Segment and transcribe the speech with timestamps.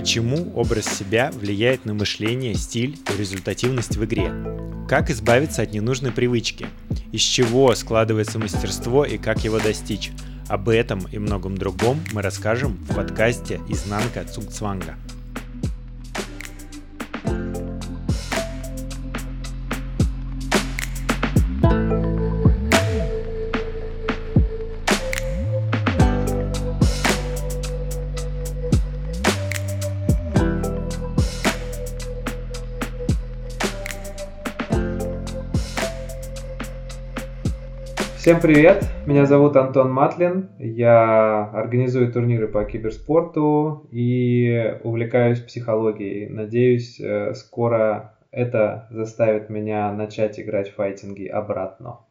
[0.00, 4.32] Почему образ себя влияет на мышление, стиль и результативность в игре?
[4.88, 6.68] Как избавиться от ненужной привычки?
[7.12, 10.10] Из чего складывается мастерство и как его достичь?
[10.48, 14.96] Об этом и многом другом мы расскажем в подкасте «Изнанка Цугцванга».
[38.30, 46.28] Всем привет, меня зовут Антон Матлин, я организую турниры по киберспорту и увлекаюсь психологией.
[46.28, 52.06] Надеюсь, э, скоро это заставит меня начать играть в файтинги обратно.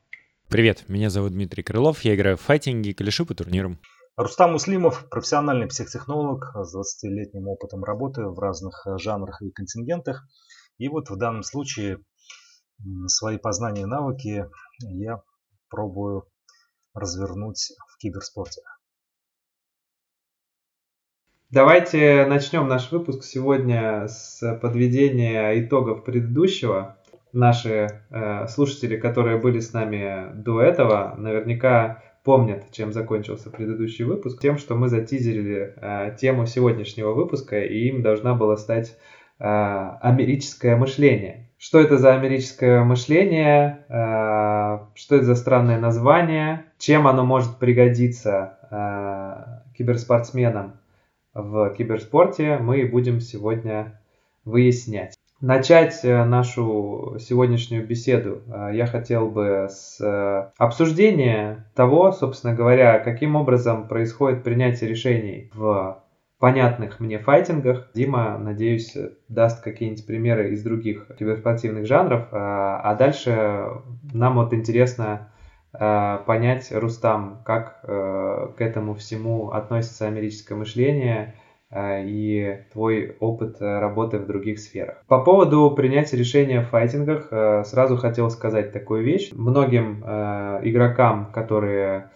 [0.49, 3.79] Привет, меня зовут Дмитрий Крылов, я играю в файтинги и по турнирам.
[4.17, 10.27] Рустам Муслимов, профессиональный психотехнолог с 20-летним опытом работы в разных жанрах и контингентах.
[10.79, 11.99] И вот в данном случае
[13.07, 14.45] свои познания и навыки
[14.81, 15.21] я
[15.69, 16.25] пробую
[16.93, 18.61] развернуть в киберспорте.
[21.51, 26.97] Давайте начнем наш выпуск сегодня с подведения итогов предыдущего.
[27.33, 34.39] Наши э, слушатели, которые были с нами до этого, наверняка помнят, чем закончился предыдущий выпуск.
[34.39, 38.95] Тем, что мы затизерили э, тему сегодняшнего выпуска, и им должна была стать
[39.39, 41.49] америческое мышление.
[41.59, 43.85] Что это за америческое мышление?
[43.89, 46.63] Э, что это за странное название?
[46.77, 50.79] Чем оно может пригодиться э, киберспортсменам
[51.33, 52.59] в киберспорте?
[52.59, 53.99] Мы будем сегодня
[54.45, 55.17] выяснять.
[55.41, 58.41] Начать э, нашу сегодняшнюю беседу
[58.71, 59.99] я хотел бы с
[60.57, 66.01] обсуждения того, собственно говоря, каким образом происходит принятие решений в
[66.39, 67.89] понятных мне файтингах.
[67.93, 68.95] Дима, надеюсь,
[69.27, 72.27] даст какие-нибудь примеры из других киберспортивных жанров.
[72.31, 73.67] А, а дальше
[74.13, 75.31] нам вот интересно
[75.73, 81.35] а, понять, Рустам, как а, к этому всему относится американское мышление
[81.71, 85.03] и твой опыт работы в других сферах.
[85.07, 87.27] По поводу принятия решения в файтингах
[87.67, 89.29] сразу хотел сказать такую вещь.
[89.33, 90.01] Многим
[90.63, 92.09] игрокам, которые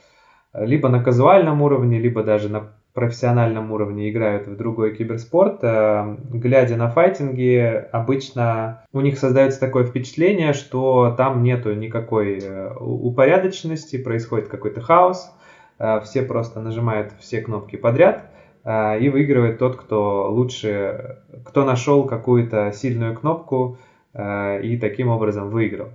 [0.54, 6.76] либо на казуальном уровне, либо даже на профессиональном уровне играют в другой киберспорт, э, глядя
[6.78, 14.48] на файтинги, обычно у них создается такое впечатление, что там нету никакой э, упорядоченности, происходит
[14.48, 15.32] какой-то хаос,
[15.80, 18.30] э, все просто нажимают все кнопки подряд,
[18.66, 23.78] и выигрывает тот, кто лучше, кто нашел какую-то сильную кнопку
[24.18, 25.90] и таким образом выиграл.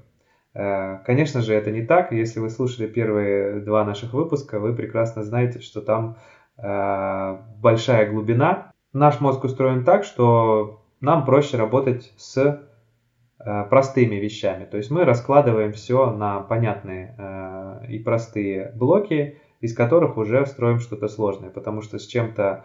[0.53, 2.12] Конечно же, это не так.
[2.12, 6.19] Если вы слушали первые два наших выпуска, вы прекрасно знаете, что там
[6.58, 8.72] большая глубина.
[8.92, 14.64] Наш мозг устроен так, что нам проще работать с э, простыми вещами.
[14.64, 20.80] То есть мы раскладываем все на понятные э, и простые блоки, из которых уже строим
[20.80, 22.64] что-то сложное, потому что с чем-то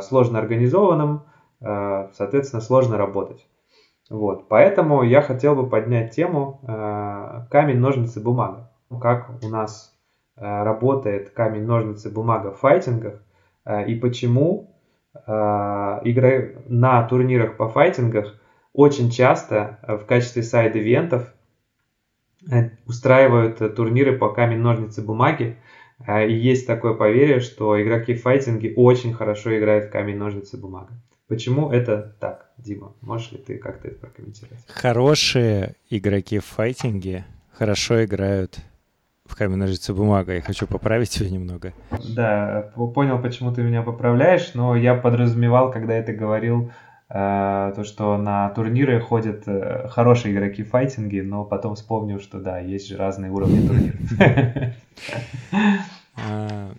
[0.00, 1.24] сложно организованным,
[1.60, 3.46] соответственно, сложно работать.
[4.08, 4.48] Вот.
[4.48, 6.60] Поэтому я хотел бы поднять тему
[7.50, 8.70] камень, ножницы, бумага.
[8.88, 9.89] Как у нас Э,
[10.40, 13.22] работает камень, ножницы, бумага в файтингах
[13.64, 14.74] э, и почему
[15.14, 18.40] э, игры на турнирах по файтингах
[18.72, 21.34] очень часто в качестве сайд-ивентов
[22.86, 25.58] устраивают турниры по камень, ножницы, бумаги.
[26.08, 30.92] И есть такое поверье, что игроки в файтинге очень хорошо играют в камень, ножницы, бумага.
[31.30, 32.94] Почему это так, Дима?
[33.02, 34.64] Можешь ли ты как-то это прокомментировать?
[34.66, 38.58] Хорошие игроки в файтинге хорошо играют
[39.30, 40.34] в камень, ножницы, бумага.
[40.34, 41.72] Я хочу поправить тебя немного.
[42.14, 46.72] Да, понял, почему ты меня поправляешь, но я подразумевал, когда это говорил,
[47.08, 52.40] э, то, что на турниры ходят э, хорошие игроки в файтинге, но потом вспомнил, что
[52.40, 54.74] да, есть же разные уровни турниров.
[56.22, 56.72] А,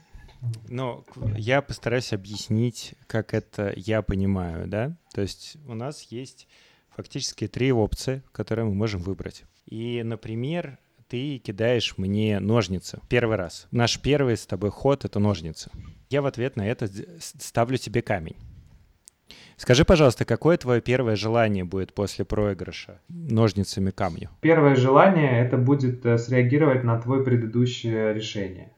[0.69, 1.03] ну,
[1.35, 4.95] я постараюсь объяснить, как это я понимаю, да?
[5.13, 6.47] То есть у нас есть
[6.95, 9.45] фактически три опции, которые мы можем выбрать.
[9.65, 10.77] И, например,
[11.11, 13.67] ты кидаешь мне ножницы первый раз.
[13.69, 15.69] Наш первый с тобой ход— это ножницы.
[16.09, 16.87] Я в ответ на это
[17.19, 18.37] ставлю тебе камень.
[19.57, 24.29] Скажи, пожалуйста, какое твое первое желание будет после проигрыша ножницами камню?
[24.39, 28.71] Первое желание это будет э, среагировать на твое предыдущее решение.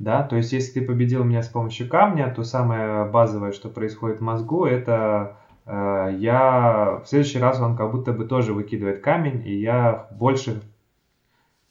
[0.00, 4.18] Да, то есть если ты победил меня с помощью камня, то самое базовое, что происходит
[4.18, 9.46] в мозгу, это э, я в следующий раз он как будто бы тоже выкидывает камень,
[9.46, 10.60] и я больше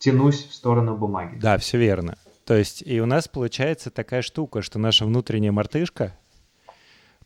[0.01, 1.37] тянусь в сторону бумаги.
[1.37, 2.17] Да, все верно.
[2.45, 6.17] То есть и у нас получается такая штука, что наша внутренняя мартышка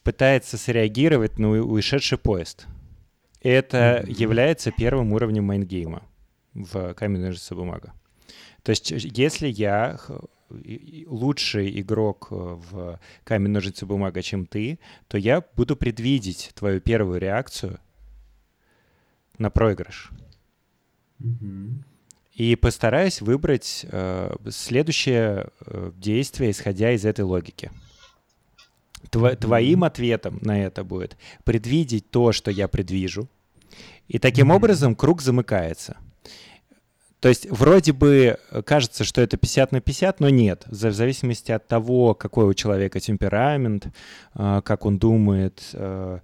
[0.03, 2.67] пытается среагировать на ушедший поезд.
[3.41, 4.11] Это mm-hmm.
[4.11, 6.03] является первым уровнем майнгейма
[6.53, 7.93] в камень, ножницы, бумага.
[8.61, 9.97] То есть если я
[11.07, 17.19] лучший игрок э, в камень, ножницы, бумага, чем ты, то я буду предвидеть твою первую
[17.19, 17.79] реакцию
[19.37, 20.11] на проигрыш.
[21.21, 21.94] Mm-hmm.
[22.35, 27.71] И постараюсь выбрать э, следующее э, действие, исходя из этой логики.
[29.09, 33.29] Тво, твоим ответом на это будет предвидеть то, что я предвижу.
[34.09, 34.55] И таким mm-hmm.
[34.55, 35.97] образом круг замыкается.
[37.21, 40.63] То есть вроде бы кажется, что это 50 на 50, но нет.
[40.67, 43.87] В зависимости от того, какой у человека темперамент,
[44.35, 46.19] э, как он думает, э,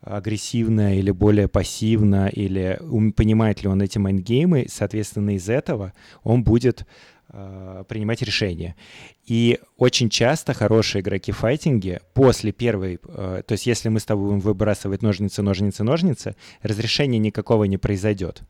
[0.00, 2.78] агрессивно или более пассивно, или
[3.12, 6.86] понимает ли он эти майндгеймы, соответственно, из этого он будет
[7.30, 8.76] э, принимать решения.
[9.24, 13.00] И очень часто хорошие игроки в файтинге после первой...
[13.08, 17.78] Э, то есть если мы с тобой будем выбрасывать ножницы, ножницы, ножницы, разрешения никакого не
[17.78, 18.42] произойдет.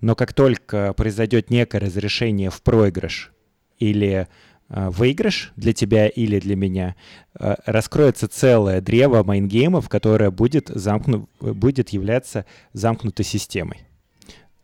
[0.00, 3.32] Но как только произойдет некое разрешение в проигрыш
[3.78, 4.28] или
[4.70, 6.94] выигрыш для тебя или для меня,
[7.38, 11.28] э, раскроется целое древо mind game ов, которое будет, замкну...
[11.40, 13.80] будет являться замкнутой системой.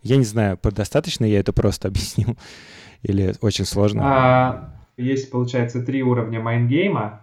[0.02, 2.36] Я не знаю, достаточно я это просто объяснил
[3.02, 4.02] или очень сложно?
[4.04, 7.20] А, есть, получается, три уровня mind game а,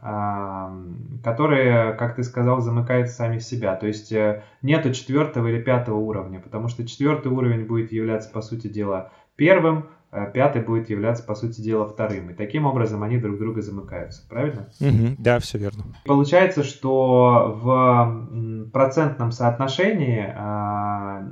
[1.24, 3.76] которые, как ты сказал, замыкаются сами в себя.
[3.76, 8.42] То есть э, нету четвертого или пятого уровня, потому что четвертый уровень будет являться, по
[8.42, 10.03] сути дела, первым, а
[10.34, 12.30] пятый будет являться, по сути дела, вторым.
[12.30, 14.28] И таким образом они друг друга замыкаются.
[14.28, 14.70] Правильно?
[14.80, 15.84] Угу, да, все верно.
[16.06, 21.28] Получается, что в процентном соотношении а,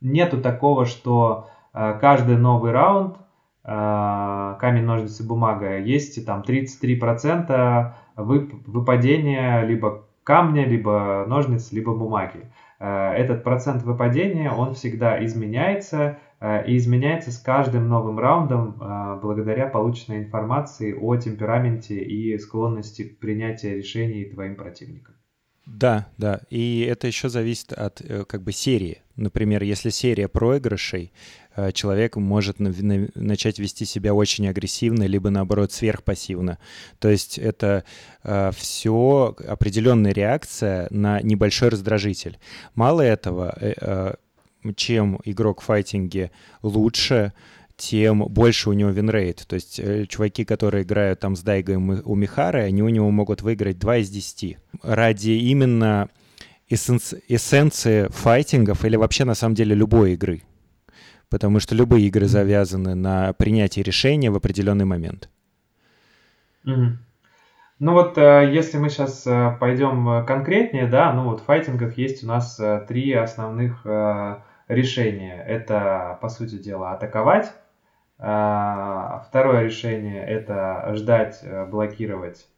[0.00, 3.16] нету такого, что а, каждый новый раунд
[3.66, 12.52] Э, камень, ножницы, бумага, есть там 33% выпадения либо камня, либо ножниц, либо бумаги.
[12.78, 16.16] Э, этот процент выпадения, он всегда изменяется, э,
[16.66, 18.76] и изменяется с каждым новым раундом
[19.22, 25.14] благодаря полученной информации о темпераменте и склонности к принятию решений твоим противникам.
[25.66, 26.40] Да, да.
[26.50, 28.98] И это еще зависит от как бы серии.
[29.16, 31.12] Например, если серия проигрышей,
[31.56, 36.58] Э, человек может начать вести себя очень агрессивно, либо наоборот сверхпассивно.
[36.98, 37.84] То есть это
[38.22, 42.38] э, все определенная реакция на небольшой раздражитель.
[42.74, 44.14] Мало этого, э,
[44.72, 46.30] чем игрок в файтинге
[46.62, 47.32] лучше,
[47.76, 49.44] тем больше у него win rate.
[49.46, 53.96] То есть чуваки, которые играют там с Дайго Умехарой, они у него могут выиграть 2
[53.98, 54.56] из 10.
[54.82, 56.08] Ради именно
[56.68, 60.42] эссенции файтингов или вообще на самом деле любой игры
[61.34, 65.28] потому что любые игры завязаны на принятии решения в определенный момент.
[66.64, 66.90] Mm-hmm.
[67.80, 72.22] Ну вот, э, если мы сейчас э, пойдем конкретнее, да, ну вот в файтингах есть
[72.22, 73.84] у нас э, три основных
[74.68, 75.42] решения.
[75.42, 77.52] Это, по сути дела, атаковать.
[78.16, 82.48] Второе решение это ждать, блокировать.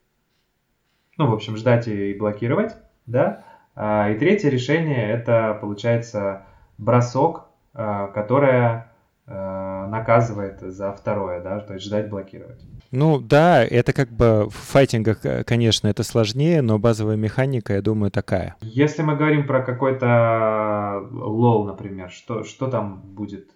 [1.16, 3.42] Ну, в общем, ждать и блокировать, да.
[3.74, 6.44] И третье решение это, получается,
[6.76, 7.46] бросок
[7.78, 8.86] Э, которая э,
[9.26, 12.60] наказывает за второе, да, то есть ждать блокировать.
[12.92, 17.82] Ну да, это как бы в файтингах, э, конечно, это сложнее, но базовая механика, я
[17.82, 18.54] думаю, такая.
[18.60, 23.50] Если мы говорим про какой-то лол, например, что, что там будет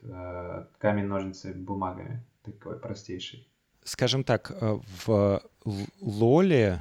[0.78, 3.46] камень, ножницы, бумагами, такой простейший?
[3.84, 4.52] Скажем так,
[5.04, 5.40] в
[6.00, 6.80] лоле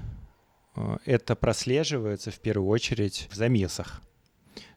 [1.05, 4.01] это прослеживается в первую очередь в замесах.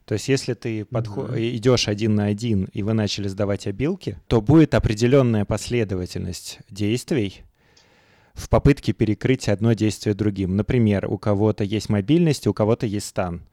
[0.05, 1.31] То есть если ты подход...
[1.31, 1.55] mm-hmm.
[1.55, 7.43] идешь один на один, и вы начали сдавать обилки, то будет определенная последовательность действий
[8.33, 10.55] в попытке перекрыть одно действие другим.
[10.55, 13.43] Например, у кого-то есть мобильность, у кого-то есть стан.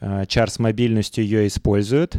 [0.00, 2.16] А, чар с мобильностью ее используют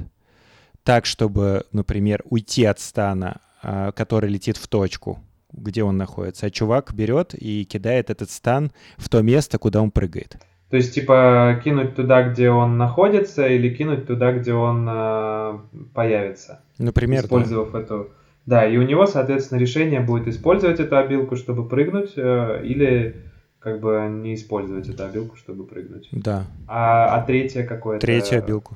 [0.84, 5.20] так, чтобы, например, уйти от стана, а, который летит в точку,
[5.52, 6.46] где он находится.
[6.46, 10.38] А чувак берет и кидает этот стан в то место, куда он прыгает.
[10.74, 15.60] То есть, типа, кинуть туда, где он находится, или кинуть туда, где он э,
[15.94, 16.62] появится.
[16.80, 17.80] Например, Использовав да.
[17.80, 18.10] эту...
[18.48, 23.18] Да, и у него, соответственно, решение будет использовать эту обилку, чтобы прыгнуть, э, или
[23.60, 26.10] как бы не использовать эту обилку, чтобы прыгнуть.
[26.12, 26.48] Да.
[26.68, 28.04] А, а третье какое-то...
[28.04, 28.76] Третью обилку.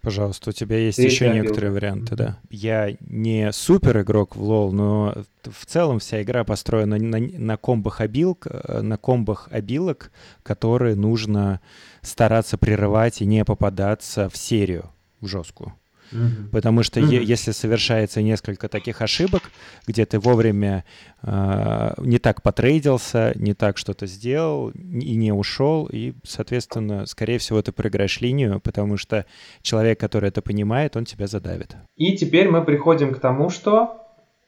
[0.00, 2.38] Пожалуйста, у тебя есть Третья еще некоторые варианты, да.
[2.50, 8.00] Я не супер игрок в лол, но в целом вся игра построена на, на комбах
[8.00, 10.12] обилок, э, на комбах обилок,
[10.44, 11.60] которые нужно
[12.00, 14.90] стараться прерывать и не попадаться в серию
[15.20, 15.74] в жесткую.
[16.12, 16.50] Угу.
[16.52, 17.10] Потому что угу.
[17.10, 19.42] если совершается несколько таких ошибок,
[19.86, 20.84] где ты вовремя
[21.22, 27.60] э, не так потрейдился, не так что-то сделал и не ушел, и, соответственно, скорее всего,
[27.62, 29.26] ты проиграешь линию, потому что
[29.62, 31.76] человек, который это понимает, он тебя задавит.
[31.96, 34.04] И теперь мы приходим к тому, что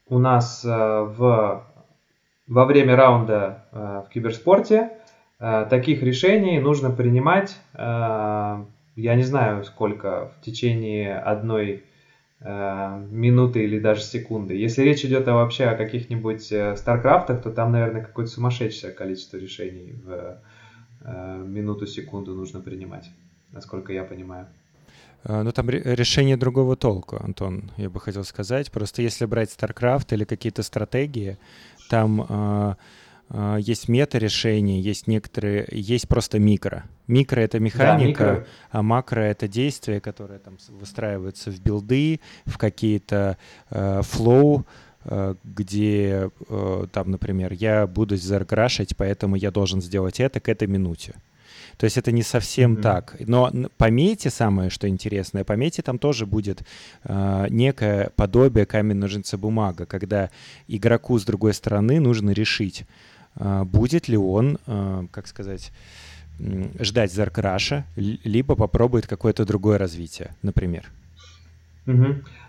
[0.07, 1.65] у нас э, в,
[2.47, 4.91] во время раунда э, в киберспорте
[5.39, 8.65] э, таких решений нужно принимать э,
[9.01, 11.85] я не знаю сколько, в течение одной
[12.41, 14.55] э, минуты или даже секунды.
[14.55, 19.37] Если речь идет о, вообще о каких-нибудь э, Старкрафтах, то там, наверное, какое-то сумасшедшее количество
[19.37, 20.41] решений в
[21.03, 23.11] э, минуту-секунду нужно принимать,
[23.53, 24.47] насколько я понимаю.
[25.25, 28.71] Э, ну, там решение другого толка, Антон, я бы хотел сказать.
[28.71, 31.39] Просто если брать StarCraft или какие-то стратегии,
[31.89, 32.75] там э,
[33.59, 36.85] есть мета-решения, есть некоторые, есть просто микро.
[37.07, 38.47] Микро— это механика, да, микро.
[38.71, 43.37] а макро— это действия, которые там выстраиваются в билды, в какие-то
[43.71, 44.65] э, флоу,
[45.05, 50.69] э, где э, там, например, я буду заркрашить, поэтому я должен сделать это к этой
[50.69, 51.15] минуте.
[51.77, 52.83] То есть это не совсем mm-hmm.
[52.83, 53.17] так.
[53.21, 56.63] Но по мете самое, что интересное, по мете там тоже будет
[57.05, 60.31] э, некое подобие камень-ножницы-бумага, когда
[60.69, 65.73] игроку с другой стороны нужно решить, а, будет ли он, а, как сказать,
[66.79, 70.91] ждать Заркраша, либо попробует какое-то другое развитие, например.
[71.87, 72.07] Угу.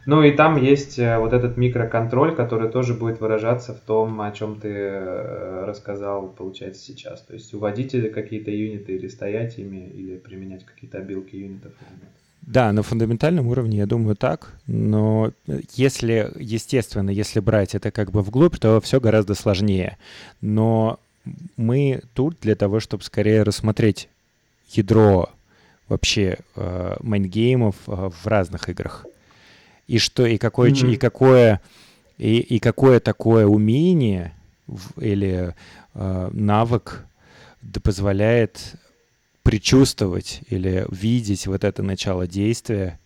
[0.07, 4.31] Ну и там есть э, вот этот микроконтроль, который тоже будет выражаться в том, о
[4.31, 7.21] чем ты э, рассказал, получается, сейчас.
[7.21, 11.73] То есть уводить какие-то юниты или стоять ими, или применять какие-то обилки юнитов.
[12.41, 14.53] Да, на фундаментальном уровне, я думаю, так.
[14.65, 15.31] Но
[15.73, 19.97] если, естественно, если брать это как бы вглубь, то все гораздо сложнее.
[20.41, 20.99] Но
[21.55, 24.09] мы тут для того, чтобы скорее рассмотреть
[24.69, 25.29] ядро
[25.87, 29.05] вообще э, майнгеймов э, в разных играх.
[29.87, 30.93] И что, и какое, mm-hmm.
[30.93, 31.61] и какое,
[32.17, 34.33] и, и какое такое умение
[34.97, 35.53] или
[35.93, 37.05] э, навык
[37.83, 38.75] позволяет
[39.43, 42.99] предчувствовать или видеть вот это начало действия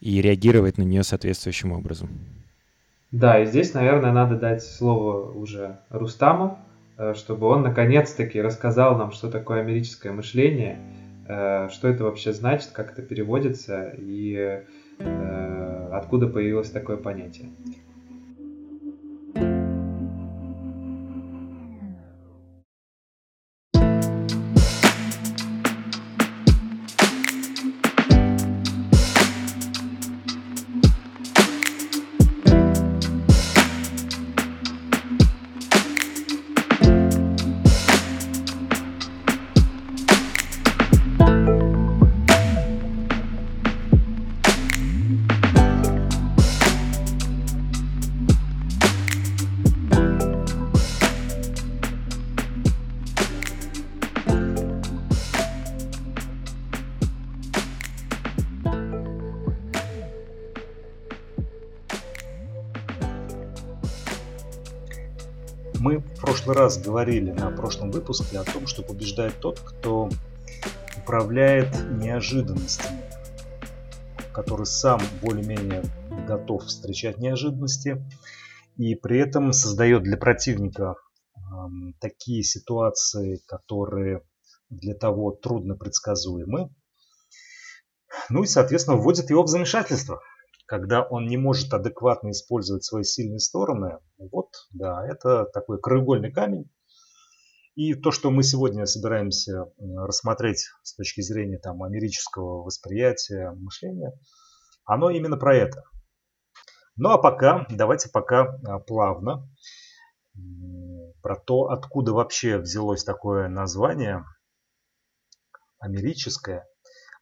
[0.00, 2.10] и реагировать на нее соответствующим образом.
[3.12, 6.58] Да, и здесь, наверное, надо дать слово уже Рустаму,
[6.96, 10.78] э, чтобы он наконец-таки рассказал нам, что такое американское мышление,
[11.28, 14.62] э, что это вообще значит, как это переводится и
[14.98, 17.50] э, откуда появилось такое понятие.
[66.92, 70.10] Говорили на прошлом выпуске о том, что побеждает тот, кто
[70.98, 73.00] управляет неожиданностями,
[74.34, 75.84] который сам более-менее
[76.28, 78.04] готов встречать неожиданности
[78.76, 80.96] и при этом создает для противника
[81.34, 81.40] э,
[81.98, 84.20] такие ситуации, которые
[84.68, 86.68] для того трудно предсказуемы.
[88.28, 90.20] Ну и, соответственно, вводит его в замешательство
[90.72, 96.70] когда он не может адекватно использовать свои сильные стороны, вот, да, это такой краеугольный камень.
[97.74, 104.12] И то, что мы сегодня собираемся рассмотреть с точки зрения там, амерического восприятия, мышления,
[104.84, 105.82] оно именно про это.
[106.96, 109.48] Ну а пока, давайте пока а, плавно
[111.22, 114.24] про то, откуда вообще взялось такое название
[115.78, 116.66] америческое.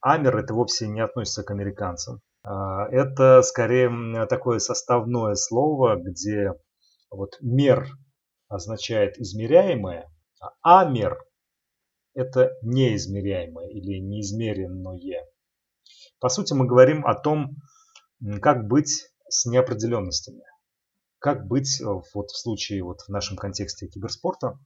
[0.00, 2.20] Амер это вовсе не относится к американцам.
[2.42, 6.54] А, это скорее такое составное слово, где
[7.10, 7.86] вот мер
[8.48, 10.09] означает измеряемое,
[10.62, 11.18] амер
[12.14, 15.26] это неизмеряемое или неизмеренное.
[16.18, 17.56] По сути, мы говорим о том,
[18.42, 20.42] как быть с неопределенностями.
[21.18, 24.58] Как быть вот в случае, вот в нашем контексте киберспорта,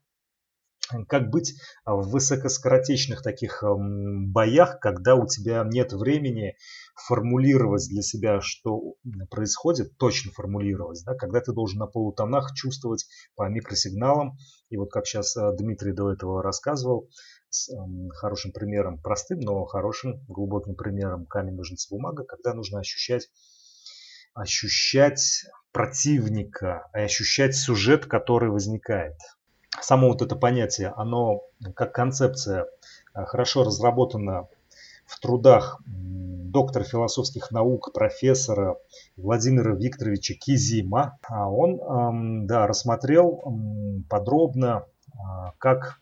[1.08, 6.56] как быть в высокоскоротечных таких боях, когда у тебя нет времени
[6.94, 8.94] формулировать для себя, что
[9.30, 14.36] происходит, точно формулировать, да, когда ты должен на полутонах чувствовать по микросигналам.
[14.70, 17.08] И вот как сейчас э, Дмитрий до этого рассказывал,
[18.14, 23.28] хорошим примером, простым, но хорошим, глубоким примером камень, ножницы, бумага, когда нужно ощущать,
[24.34, 29.16] ощущать противника, ощущать сюжет, который возникает.
[29.80, 31.42] Само вот это понятие, оно
[31.74, 32.66] как концепция
[33.12, 34.48] а, хорошо разработано
[35.06, 38.78] в трудах доктора философских наук, профессора
[39.16, 41.18] Владимира Викторовича Кизима.
[41.28, 43.42] А он да, рассмотрел
[44.08, 46.00] подробно, а, как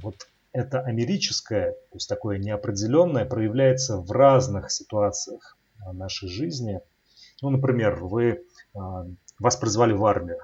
[0.00, 5.56] вот это америческое, то есть такое неопределенное, проявляется в разных ситуациях
[5.92, 6.80] нашей жизни.
[7.40, 8.44] Ну, например, вы,
[9.38, 10.40] вас призвали в армию,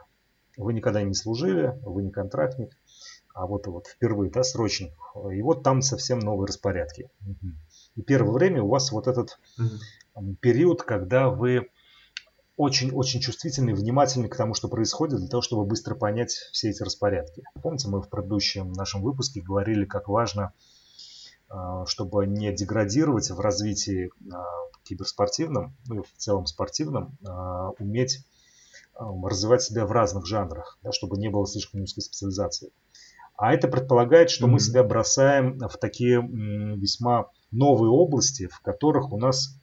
[0.57, 2.77] вы никогда не служили, вы не контрактник,
[3.35, 4.93] а вот, вот впервые, да, срочник.
[5.33, 7.11] И вот там совсем новые распорядки.
[7.95, 9.39] И первое время у вас вот этот
[10.41, 11.69] период, когда вы
[12.57, 16.83] очень-очень чувствительны и внимательны к тому, что происходит, для того, чтобы быстро понять все эти
[16.83, 17.43] распорядки.
[17.63, 20.55] Помните, мы в предыдущем нашем выпуске говорили, как важно,
[21.49, 24.43] а, чтобы не деградировать в развитии а,
[24.85, 28.25] киберспортивном, ну и в целом спортивном, а, уметь
[28.99, 32.71] развивать себя в разных жанрах, да, чтобы не было слишком узкой специализации.
[33.37, 34.51] А это предполагает, что mm-hmm.
[34.51, 39.59] мы себя бросаем в такие весьма новые области, в которых у нас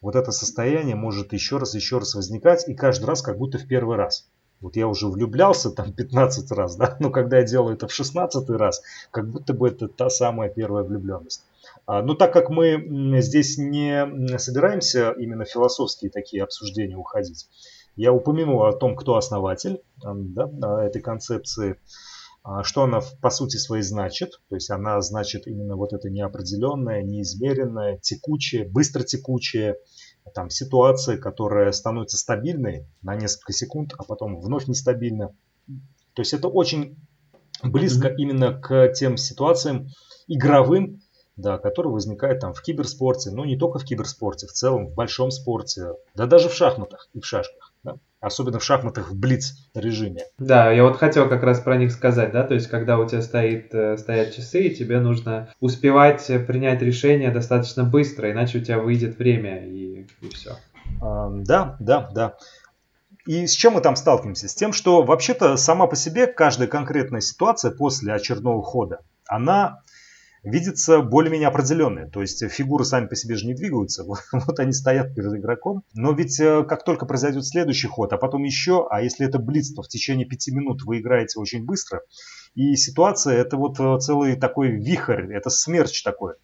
[0.00, 3.66] вот это состояние может еще раз, еще раз возникать, и каждый раз как будто в
[3.66, 4.28] первый раз.
[4.60, 8.48] Вот я уже влюблялся там 15 раз, да, но когда я делаю это в 16
[8.50, 11.44] раз, как будто бы это та самая первая влюбленность.
[11.86, 17.48] А, но так как мы здесь не собираемся именно философские такие обсуждения уходить,
[17.96, 21.80] я упомянул о том, кто основатель да, этой концепции,
[22.42, 24.40] а, что она по сути своей значит.
[24.48, 29.78] То есть она значит именно вот это неопределенное, неизмеренное, текучее, быстро текучее,
[30.34, 35.34] там, ситуация, которая становится стабильной на несколько секунд, а потом вновь нестабильна.
[36.12, 36.96] То есть это очень
[37.62, 38.16] близко mm-hmm.
[38.18, 39.88] именно к тем ситуациям
[40.28, 41.00] игровым,
[41.36, 45.30] да, которые возникают там в киберспорте, но не только в киберспорте, в целом в большом
[45.30, 47.72] спорте, да даже в шахматах и в шашках
[48.26, 50.24] особенно в шахматах в блиц режиме.
[50.38, 53.22] Да, я вот хотел как раз про них сказать, да, то есть когда у тебя
[53.22, 58.78] стоит, э, стоят часы, и тебе нужно успевать принять решение достаточно быстро, иначе у тебя
[58.78, 60.56] выйдет время и, и все.
[61.00, 62.34] А, да, да, да.
[63.26, 64.48] И с чем мы там сталкиваемся?
[64.48, 69.82] С тем, что вообще-то сама по себе каждая конкретная ситуация после очередного хода, она
[70.46, 72.08] видится более-менее определенные.
[72.08, 75.82] То есть фигуры сами по себе же не двигаются, вот они стоят перед игроком.
[75.92, 79.74] Но ведь э, как только произойдет следующий ход, а потом еще, а если это блиц,
[79.74, 82.02] то в течение пяти минут вы играете очень быстро.
[82.54, 86.34] И ситуация это вот э, целый такой вихрь, это смерч такой.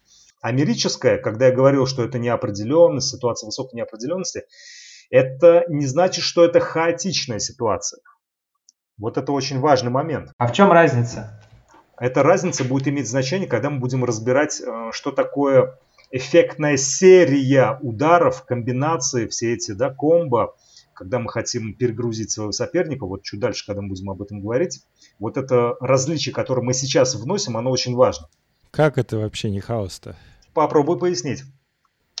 [0.41, 4.43] Америческая, когда я говорил, что это неопределенность, ситуация высокой неопределенности,
[5.09, 8.01] это не значит, что это хаотичная ситуация.
[8.97, 10.31] Вот это очень важный момент.
[10.37, 11.39] А в чем разница?
[12.03, 15.79] Эта разница будет иметь значение, когда мы будем разбирать, э, что такое
[16.11, 20.53] эффектная серия ударов, комбинации, все эти да, комбо,
[20.93, 24.81] когда мы хотим перегрузить своего соперника, вот чуть дальше, когда мы будем об этом говорить,
[25.17, 28.27] вот это различие, которое мы сейчас вносим, оно очень важно.
[28.69, 30.17] Как это вообще не хаос-то?
[30.53, 31.43] Попробую пояснить,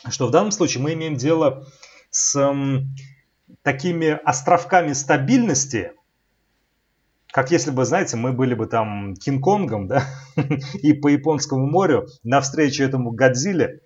[0.07, 1.67] что в данном случае мы имеем дело
[2.09, 2.95] с м,
[3.63, 5.91] такими островками стабильности,
[7.33, 10.05] как если бы, знаете, мы были бы там Кинг-Конгом, да,
[10.75, 13.79] и по Японскому морю навстречу этому Годзилле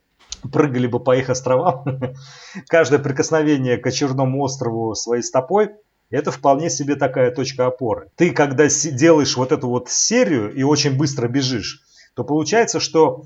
[0.51, 1.85] прыгали бы по их островам.
[2.67, 5.69] Каждое прикосновение к очередному острову своей стопой
[6.09, 8.09] это вполне себе такая точка опоры.
[8.17, 11.83] Ты, когда делаешь вот эту вот серию и очень быстро бежишь,
[12.15, 13.23] то получается, что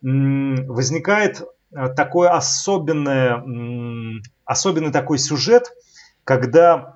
[0.00, 1.42] возникает
[1.74, 3.42] э, такой особенное,
[4.44, 5.72] особенный такой сюжет,
[6.22, 6.95] когда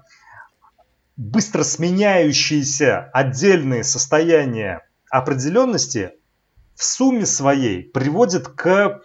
[1.21, 6.13] быстро сменяющиеся отдельные состояния определенности
[6.75, 9.03] в сумме своей приводят к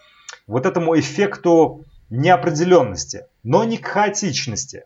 [0.48, 4.86] вот этому эффекту неопределенности, но не к хаотичности.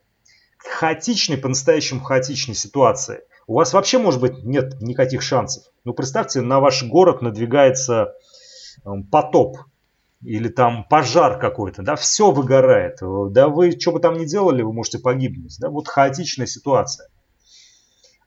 [0.57, 3.19] К хаотичной, по-настоящему хаотичной ситуации.
[3.45, 5.65] У вас вообще, может быть, нет никаких шансов.
[5.83, 8.11] Ну, представьте, на ваш город надвигается
[8.83, 9.57] эм, потоп
[10.23, 12.97] или там пожар какой-то, да, все выгорает.
[13.31, 15.57] Да вы, что бы там ни делали, вы можете погибнуть.
[15.59, 17.07] Да, вот хаотичная ситуация.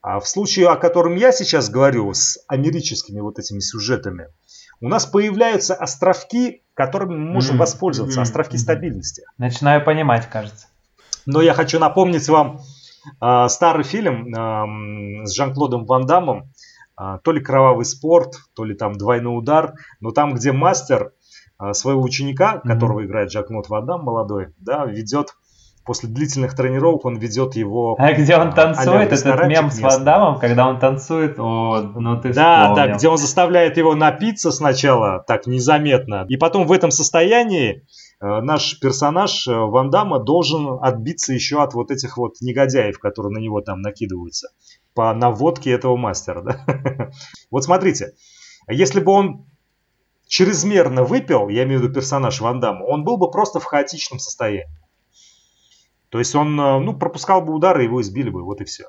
[0.03, 4.27] А в случае, о котором я сейчас говорю, с америческими вот этими сюжетами,
[4.81, 7.61] у нас появляются островки, которыми мы можем mm-hmm.
[7.61, 8.23] воспользоваться, mm-hmm.
[8.25, 9.23] островки стабильности.
[9.39, 10.67] Начинаю понимать, кажется.
[11.25, 12.61] Но я хочу напомнить вам
[13.21, 16.51] э, старый фильм э, с Жан-Клодом Ван Дамом,
[17.01, 21.13] э, то ли «Кровавый спорт», то ли там «Двойной удар», но там, где мастер
[21.61, 22.69] э, своего ученика, mm-hmm.
[22.69, 25.37] которого играет Жан-Клод Ван Дам, молодой, да, ведет
[25.85, 27.97] после длительных тренировок он ведет его...
[27.99, 32.33] А где он танцует, этот мем с Ван Дамом, когда он танцует, о, ну ты
[32.33, 32.75] Да, вспомнил.
[32.75, 37.85] да, где он заставляет его напиться сначала, так незаметно, и потом в этом состоянии
[38.21, 43.33] э, наш персонаж э, Ван Дамма должен отбиться еще от вот этих вот негодяев, которые
[43.33, 44.49] на него там накидываются
[44.95, 46.43] по наводке этого мастера.
[46.43, 47.11] Да?
[47.51, 48.13] вот смотрите,
[48.69, 49.47] если бы он
[50.33, 54.19] чрезмерно выпил, я имею в виду персонаж Ван Дамма, он был бы просто в хаотичном
[54.19, 54.82] состоянии.
[56.13, 58.85] То есть он э, ну, пропускал бы удары, его избили бы, вот и все.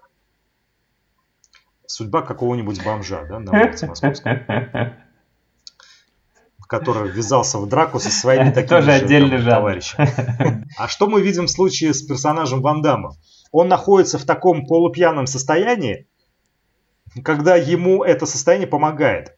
[1.86, 4.46] Судьба какого-нибудь бомжа, да, на улице Московской.
[6.68, 10.68] Который ввязался в драку со своими такими Тоже же отдельный там, товарищами.
[10.78, 13.16] А что мы видим в случае с персонажем Ван Дамма?
[13.54, 16.08] Он находится в таком полупьяном состоянии,
[17.24, 19.38] когда ему это состояние помогает.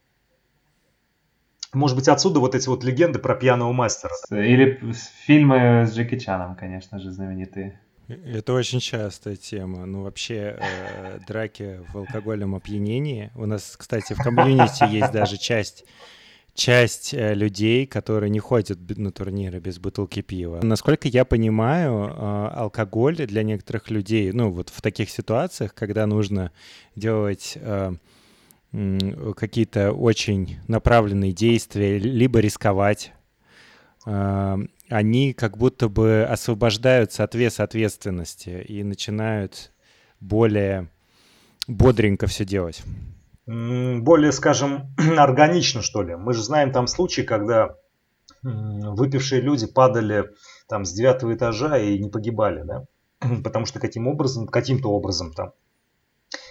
[1.76, 4.14] Может быть, отсюда вот эти вот легенды про пьяного мастера.
[4.30, 4.80] Или
[5.26, 7.78] фильмы с Джеки Чаном, конечно же, знаменитые.
[8.08, 9.84] Это очень частая тема.
[9.84, 13.30] Ну, вообще, э, драки в алкогольном опьянении.
[13.34, 15.84] У нас, кстати, в комьюнити есть даже часть
[16.54, 20.60] часть э, людей, которые не ходят на турниры без бутылки пива.
[20.62, 26.52] Насколько я понимаю, э, алкоголь для некоторых людей, ну вот в таких ситуациях, когда нужно
[26.94, 27.92] делать э,
[28.72, 33.12] какие-то очень направленные действия, либо рисковать,
[34.04, 39.72] а, они как будто бы освобождаются от веса ответственности и начинают
[40.20, 40.88] более
[41.66, 42.82] бодренько все делать.
[43.46, 46.16] Более, скажем, органично, что ли.
[46.16, 47.76] Мы же знаем там случаи, когда
[48.42, 50.30] выпившие люди падали
[50.68, 52.84] там с девятого этажа и не погибали, да?
[53.44, 55.52] Потому что каким образом, каким-то образом там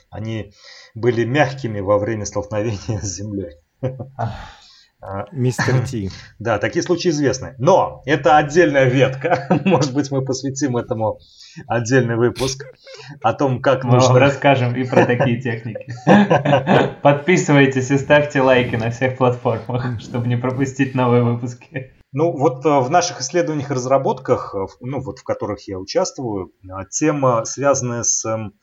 [0.10, 0.54] они
[0.96, 3.58] были мягкими во время столкновения с землей.
[5.32, 6.10] Мистер Ти.
[6.40, 7.54] Да, такие случаи известны.
[7.60, 9.62] Но это отдельная ветка.
[9.66, 11.20] Может быть, мы посвятим этому
[11.68, 12.66] отдельный выпуск
[13.22, 14.20] о том, как мы нужно...
[14.20, 15.94] расскажем и про такие техники.
[17.04, 21.92] Подписывайтесь и ставьте лайки на всех платформах, чтобы не пропустить новые выпуски.
[22.18, 26.54] Ну, вот э, в наших исследованиях и разработках, э, ну, вот в которых я участвую,
[26.64, 28.54] э, тема, связанная с эм,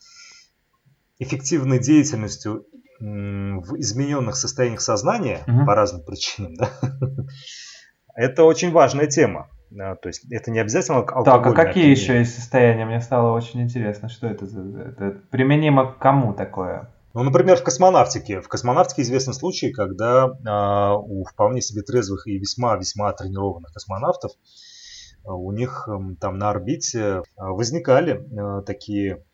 [1.18, 2.66] эффективной деятельностью
[3.00, 5.66] в измененных состояниях сознания угу.
[5.66, 6.70] по разным причинам, да,
[8.14, 9.48] это очень важная тема.
[9.74, 11.24] То есть это не обязательно алкоголь.
[11.24, 12.84] Так, а какие еще есть состояния?
[12.84, 14.60] Мне стало очень интересно, что это за...
[14.60, 16.92] Это применимо к кому такое?
[17.14, 18.40] Ну, например, в космонавтике.
[18.40, 25.30] В космонавтике известны случаи, когда э, у вполне себе трезвых и весьма-весьма тренированных космонавтов э,
[25.30, 29.24] у них э, там на орбите возникали э, такие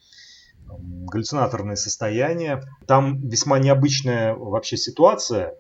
[0.69, 2.63] галлюцинаторные состояния.
[2.87, 5.55] Там весьма необычная вообще ситуация,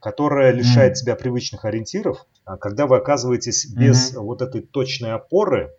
[0.00, 0.94] которая лишает mm.
[0.96, 2.26] тебя привычных ориентиров.
[2.44, 4.20] А когда вы оказываетесь без mm-hmm.
[4.20, 5.72] вот этой точной опоры,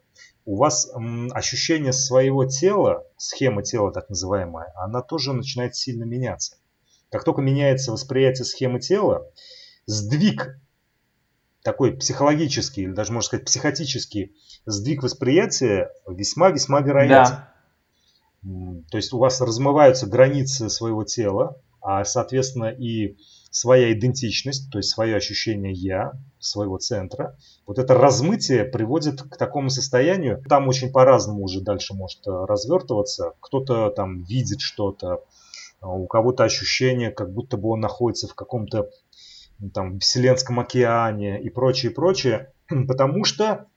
[0.46, 0.90] у вас
[1.32, 6.58] ощущение своего тела, схема тела так называемая, она тоже начинает сильно меняться.
[7.12, 9.28] Как только меняется восприятие схемы тела,
[9.86, 10.60] сдвиг
[11.64, 17.36] такой психологический, или даже можно сказать психотический сдвиг восприятия весьма-весьма вероятен.
[17.36, 17.51] Да.
[18.44, 23.18] То есть у вас размываются границы своего тела, а соответственно и
[23.52, 27.38] своя идентичность, то есть свое ощущение я, своего центра.
[27.68, 30.42] Вот это размытие приводит к такому состоянию.
[30.48, 33.34] Там очень по-разному уже дальше может э, развертываться.
[33.42, 35.24] Кто-то там видит что-то,
[35.82, 38.90] а у кого-то ощущение, как будто бы он находится в каком-то
[39.74, 42.54] там Вселенском океане и прочее, прочее.
[42.88, 43.68] Потому что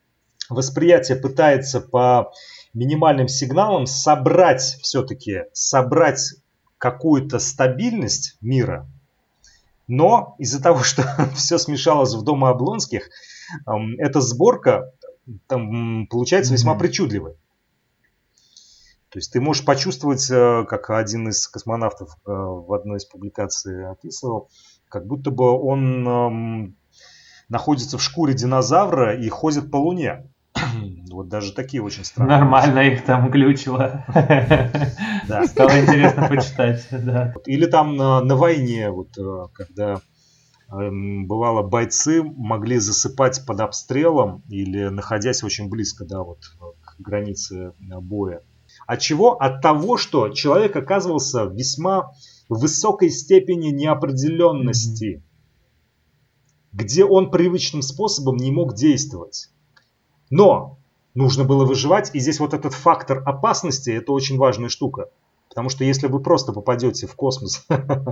[0.49, 2.33] восприятие пытается по
[2.75, 6.35] минимальным сигналом собрать все-таки, собрать
[6.79, 8.89] какую-то стабильность мира.
[9.87, 11.03] Но из-за того, что
[11.35, 13.09] все смешалось в дома Облонских,
[13.99, 14.93] эта сборка
[15.47, 17.35] там, получается весьма причудливой.
[19.09, 23.89] То есть ты можешь почувствовать, э, как один из космонавтов э, в одной из публикаций
[23.89, 24.51] описывал,
[24.89, 26.75] как будто бы он
[27.49, 30.27] находится в шкуре динозавра и ходит по Луне.
[31.15, 32.39] Вот даже такие очень странные.
[32.39, 34.05] Нормально их там глючило.
[35.27, 35.47] Да.
[35.47, 36.87] Стало интересно почитать.
[36.91, 37.33] Да.
[37.47, 40.01] Или там на, на войне, вот э, когда
[40.71, 46.41] эм, бывало бойцы могли засыпать под обстрелом или находясь очень близко, да, вот
[46.83, 48.43] к границе э, боя.
[48.87, 49.41] От чего?
[49.41, 52.13] От того, что человек оказывался в весьма
[52.51, 56.69] высокой степени неопределенности, mm-hmm.
[56.73, 59.49] где он привычным способом не мог действовать.
[60.29, 60.79] Но
[61.15, 65.09] нужно было выживать, и здесь вот этот фактор опасности, это очень важная штука.
[65.49, 67.65] Потому что если вы просто попадете в космос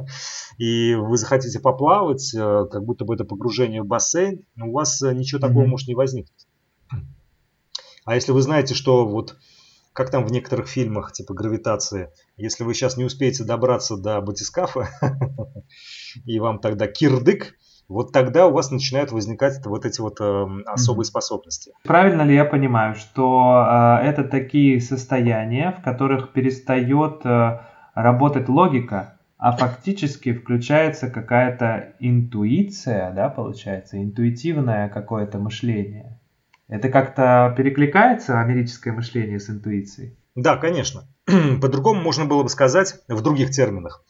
[0.59, 5.12] и вы захотите поплавать, э, как будто бы это погружение в бассейн, у вас э,
[5.12, 6.47] ничего такого может не возникнуть.
[8.05, 9.37] А если вы знаете, что вот
[9.93, 14.88] как там в некоторых фильмах, типа гравитации, если вы сейчас не успеете добраться до батискафа,
[16.25, 17.55] и вам тогда кирдык,
[17.93, 21.07] вот тогда у вас начинают возникать вот эти вот э, особые mm-hmm.
[21.07, 21.73] способности.
[21.85, 27.61] Правильно ли я понимаю, что э, это такие состояния, в которых перестает э,
[27.95, 36.19] работать логика, а фактически включается какая-то интуиция, да, получается, интуитивное какое-то мышление?
[36.69, 40.17] Это как-то перекликается америческое мышление с интуицией?
[40.35, 41.03] Да, конечно.
[41.61, 44.03] По-другому можно было бы сказать в других терминах,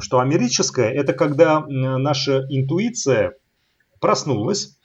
[0.00, 3.34] что америческое это когда наша интуиция
[4.00, 4.78] проснулась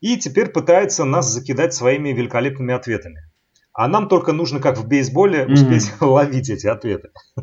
[0.00, 3.22] и теперь пытается нас закидать своими великолепными ответами.
[3.72, 6.06] А нам только нужно, как в бейсболе, успеть mm-hmm.
[6.06, 7.10] ловить эти ответы.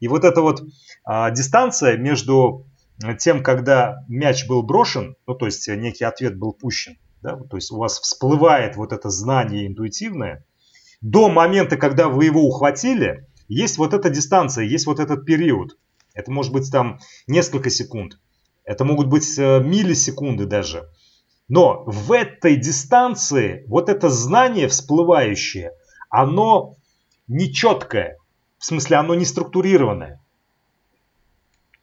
[0.00, 0.62] И вот эта вот
[1.04, 2.66] а, дистанция между
[3.18, 7.72] тем, когда мяч был брошен, ну то есть некий ответ был пущен, да, то есть
[7.72, 10.44] у вас всплывает вот это знание интуитивное,
[11.00, 15.76] до момента, когда вы его ухватили, есть вот эта дистанция, есть вот этот период.
[16.16, 18.18] Это может быть там несколько секунд,
[18.64, 20.88] это могут быть э, миллисекунды даже.
[21.46, 25.70] Но в этой дистанции вот это знание всплывающее,
[26.10, 26.74] оно
[27.28, 28.16] нечеткое,
[28.58, 30.20] в смысле оно не структурированное.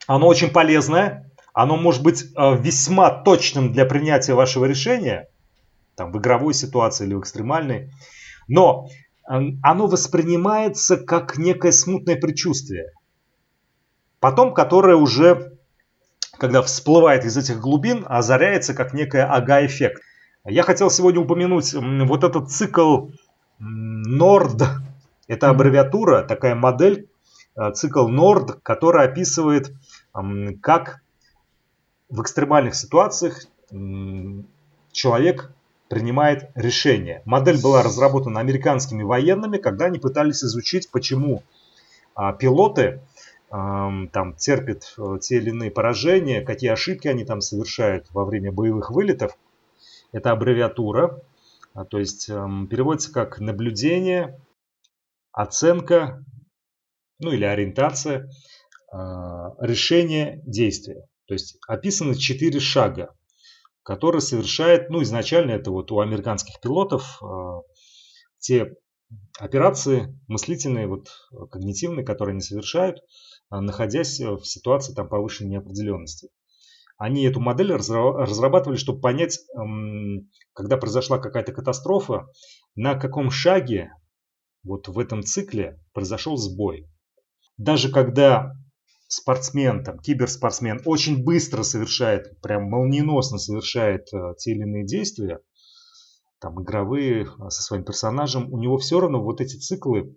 [0.06, 5.28] Оно очень полезное, оно может быть э, весьма точным для принятия вашего решения,
[5.94, 7.90] там, в игровой ситуации или в экстремальной,
[8.48, 8.88] но
[9.30, 12.90] э, оно воспринимается как некое смутное предчувствие.
[14.24, 15.52] Потом, которое уже,
[16.38, 20.00] когда всплывает из этих глубин, озаряется как некое ага-эффект.
[20.46, 23.08] Я хотел сегодня упомянуть вот этот цикл
[23.60, 24.62] NORD.
[25.28, 27.10] Это аббревиатура, такая модель,
[27.54, 29.74] э, цикл NORD, который описывает,
[30.62, 31.02] как
[32.08, 33.42] в экстремальных ситуациях
[34.90, 35.52] человек
[35.90, 37.20] принимает решение.
[37.26, 41.42] Модель была разработана американскими военными, когда они пытались изучить, почему
[42.14, 43.02] а, пилоты
[43.54, 48.90] там терпят э, те или иные поражения, какие ошибки они там совершают во время боевых
[48.90, 49.36] вылетов.
[50.10, 51.22] Это аббревиатура,
[51.72, 54.40] а, то есть переводится как наблюдение,
[55.30, 56.24] оценка,
[57.20, 58.30] ну или ориентация,
[58.90, 61.06] а, решение действия.
[61.26, 63.14] То есть описаны четыре шага,
[63.82, 67.60] которые совершает, ну изначально это вот у американских пилотов э,
[68.38, 68.74] те
[69.38, 71.08] операции мыслительные, вот
[71.50, 73.02] когнитивные, которые они совершают, э,
[73.60, 76.30] находясь в ситуации там повышенной неопределенности.
[76.96, 82.28] Они эту модель разрабатывали, чтобы понять, эм, когда произошла какая-то катастрофа,
[82.76, 83.92] на каком шаге
[84.62, 86.88] вот в этом цикле произошел сбой.
[87.56, 88.52] Даже когда
[89.08, 95.40] спортсмен, там, киберспортсмен очень быстро совершает, прям молниеносно совершает э, те или иные действия,
[96.40, 100.16] там, игровые, э, со своим персонажем, у него все равно вот эти циклы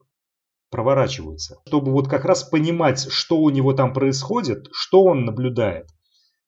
[0.69, 1.58] проворачиваются.
[1.67, 5.88] Чтобы вот как раз понимать, что у него там происходит, что он наблюдает,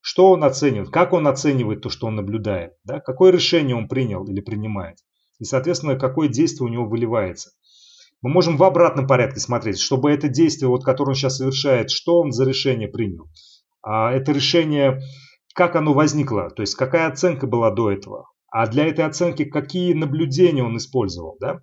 [0.01, 4.25] что он оценивает, как он оценивает то, что он наблюдает, да, какое решение он принял
[4.25, 4.97] или принимает.
[5.39, 7.51] И, соответственно, какое действие у него выливается.
[8.21, 12.19] Мы можем в обратном порядке смотреть, чтобы это действие, вот, которое он сейчас совершает, что
[12.19, 13.29] он за решение принял.
[13.81, 14.99] А это решение,
[15.53, 18.25] как оно возникло, то есть какая оценка была до этого.
[18.51, 21.37] А для этой оценки какие наблюдения он использовал.
[21.39, 21.61] Да?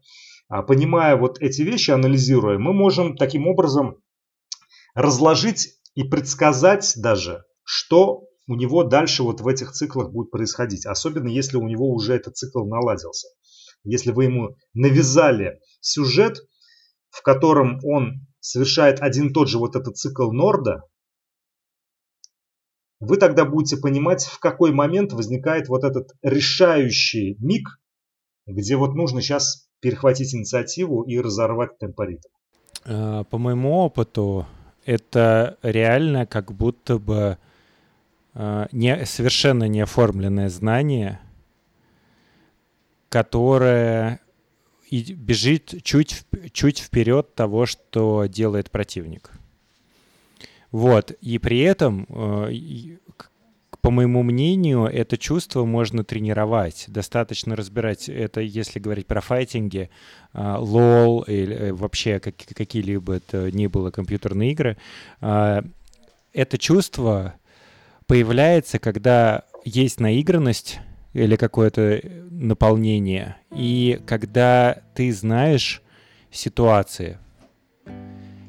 [0.48, 4.00] А понимая вот эти вещи, анализируя, мы можем таким образом
[4.94, 10.86] разложить и предсказать даже, что у него дальше вот в этих циклах будет происходить.
[10.86, 13.28] Особенно если у него уже этот цикл наладился.
[13.82, 16.38] Если вы ему навязали сюжет,
[17.10, 20.82] в котором он совершает один и тот же вот этот цикл Норда,
[23.00, 27.68] вы тогда будете понимать, в какой момент возникает вот этот решающий миг,
[28.46, 32.20] где вот нужно сейчас перехватить инициативу и разорвать темпоритм.
[32.84, 34.46] А, по моему опыту,
[34.84, 37.38] это реально как будто бы
[38.34, 41.20] а, не, совершенно неоформленное знание,
[43.08, 44.20] которое
[44.88, 49.32] и бежит чуть, чуть вперед того, что делает противник.
[50.70, 51.10] Вот.
[51.20, 52.52] И при этом, э,
[53.86, 56.86] по моему мнению, это чувство можно тренировать.
[56.88, 59.90] Достаточно разбирать это, если говорить про файтинги,
[60.34, 64.76] лол э, или э, вообще какие-либо это ни было компьютерные игры.
[65.20, 67.34] Это чувство
[68.08, 70.80] появляется, когда есть наигранность,
[71.12, 73.36] или какое-то наполнение.
[73.54, 75.80] И когда ты знаешь
[76.32, 77.18] ситуации,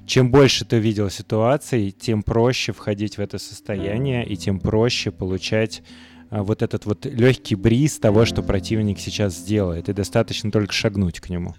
[0.07, 5.83] чем больше ты видел ситуаций, тем проще входить в это состояние и тем проще получать
[6.29, 11.19] а, вот этот вот легкий бриз того, что противник сейчас сделает, и достаточно только шагнуть
[11.19, 11.55] к нему.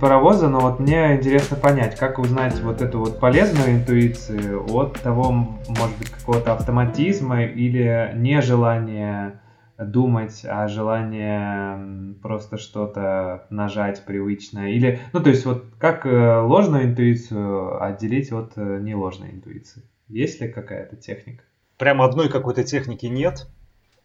[0.00, 5.30] Паровоза, но вот мне интересно понять, как узнать вот эту вот полезную интуицию от того,
[5.30, 9.40] может быть, какого-то автоматизма или нежелания
[9.78, 14.68] думать, а желание просто что-то нажать привычное.
[14.68, 19.82] Или, ну, то есть вот как э, ложную интуицию отделить от э, неложной интуиции?
[20.08, 21.44] Есть ли какая-то техника?
[21.78, 23.46] Прямо одной какой-то техники нет,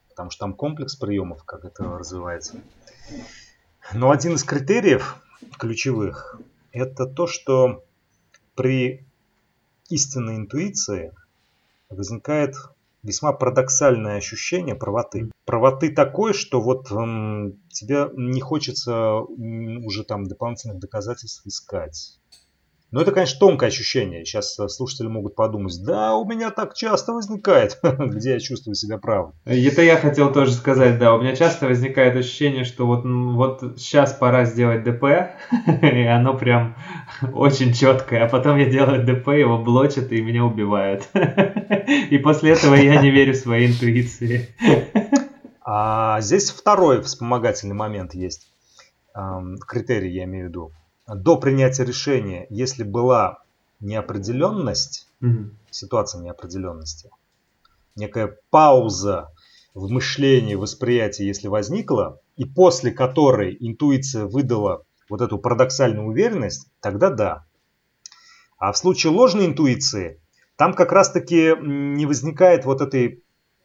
[0.10, 2.58] потому что там комплекс приемов, как это развивается.
[3.94, 5.22] Но один из критериев
[5.58, 6.39] ключевых–
[6.71, 7.84] это то, что
[8.56, 9.06] при
[9.89, 11.13] истинной интуиции
[11.89, 12.56] возникает
[13.04, 15.32] весьма парадоксальное ощущение правоты.
[15.45, 22.19] Правоты такой, что вот эм, тебе не хочется уже там дополнительных доказательств искать.
[22.96, 24.24] Но это, конечно, тонкое ощущение.
[24.24, 28.98] Сейчас э, слушатели могут подумать, да, у меня так часто возникает, где я чувствую себя
[28.98, 29.34] правым.
[29.44, 34.14] Это я хотел тоже сказать, да, у меня часто возникает ощущение, что вот, вот сейчас
[34.14, 35.04] пора сделать ДП,
[35.82, 36.78] и оно прям
[37.34, 41.10] очень четкое, а потом я делаю ДП, его блочат и меня убивают.
[42.10, 44.56] И после этого я не верю своей интуиции.
[45.66, 48.48] А здесь второй вспомогательный момент есть.
[49.68, 50.72] Критерий я имею в виду
[51.08, 53.39] до принятия решения, если была
[53.80, 57.10] неопределенность, mm ситуация неопределенности,
[57.96, 59.34] некая пауза
[59.74, 67.10] в мышлении, восприятии, если возникла, и после которой интуиция выдала вот эту парадоксальную уверенность, тогда
[67.10, 67.46] да.
[68.58, 70.22] А в случае ложной интуиции,
[70.56, 73.22] там как раз-таки не возникает вот этой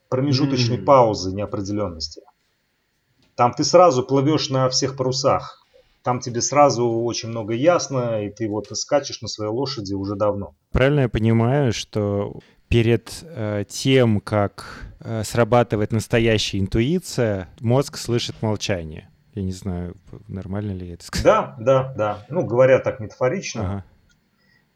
[0.09, 2.23] промежуточной mm паузы неопределенности.
[3.37, 5.60] Там ты сразу плывешь на всех парусах
[6.03, 10.55] там тебе сразу очень много ясно, и ты вот скачешь на своей лошади уже давно.
[10.73, 19.11] Правильно я понимаю, что перед э, тем, как э, срабатывает настоящая интуиция, мозг слышит молчание.
[19.35, 19.97] Я не знаю,
[20.29, 21.25] нормально ли это сказать.
[21.25, 22.27] Да, да, да.
[22.29, 23.85] Ну, говоря так метафорично, ага.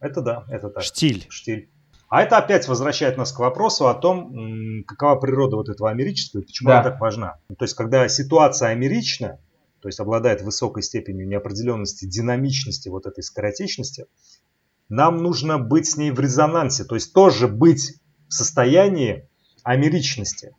[0.00, 0.82] это да, это так.
[0.82, 1.26] Штиль.
[1.28, 1.68] Штиль.
[2.08, 6.44] А это опять возвращает нас к вопросу о том, какова природа вот этого амерического и
[6.44, 6.80] почему да.
[6.80, 7.38] она так важна.
[7.58, 9.38] То есть, когда ситуация амерична,
[9.84, 14.06] то есть обладает высокой степенью неопределенности, динамичности, вот этой скоротечности,
[14.88, 19.28] нам нужно быть с ней в резонансе, то есть тоже быть в состоянии
[19.62, 20.56] америчности.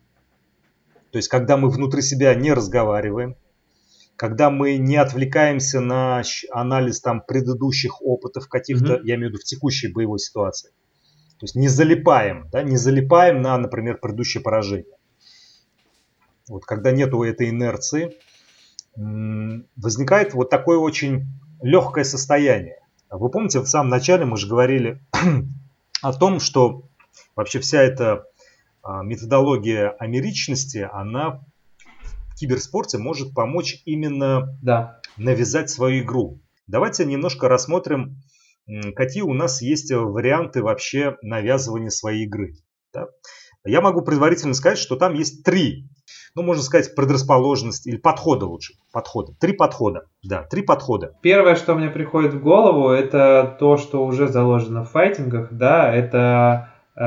[1.10, 3.34] То есть когда мы внутри себя не разговариваем,
[4.14, 9.06] когда мы не отвлекаемся на анализ там предыдущих опытов каких-то, mm-hmm.
[9.06, 10.70] я имею в виду в текущей боевой ситуации.
[11.40, 14.94] То есть не залипаем, да, не залипаем на, например, предыдущее поражение.
[16.46, 18.16] Вот когда нету этой инерции,
[18.96, 21.26] возникает вот такое очень
[21.62, 22.78] легкое состояние.
[23.10, 25.00] Вы помните, в самом начале мы же говорили
[26.02, 26.88] о том, что
[27.34, 28.26] вообще вся эта
[28.82, 31.40] а, методология америчности, она
[32.28, 35.00] в киберспорте может помочь именно да.
[35.16, 36.40] навязать свою игру.
[36.66, 38.22] Давайте немножко рассмотрим,
[38.96, 42.56] какие у нас есть варианты вообще навязывания своей игры.
[42.92, 43.06] Да?
[43.66, 45.88] Я могу предварительно сказать, что там есть три
[46.36, 48.74] ну, можно сказать, предрасположенность или подхода лучше.
[48.92, 49.32] Подхода.
[49.40, 50.02] Три подхода.
[50.22, 51.14] Да, три подхода.
[51.22, 56.68] Первое, что мне приходит в голову, это то, что уже заложено в файтингах, да, это
[56.94, 57.00] э,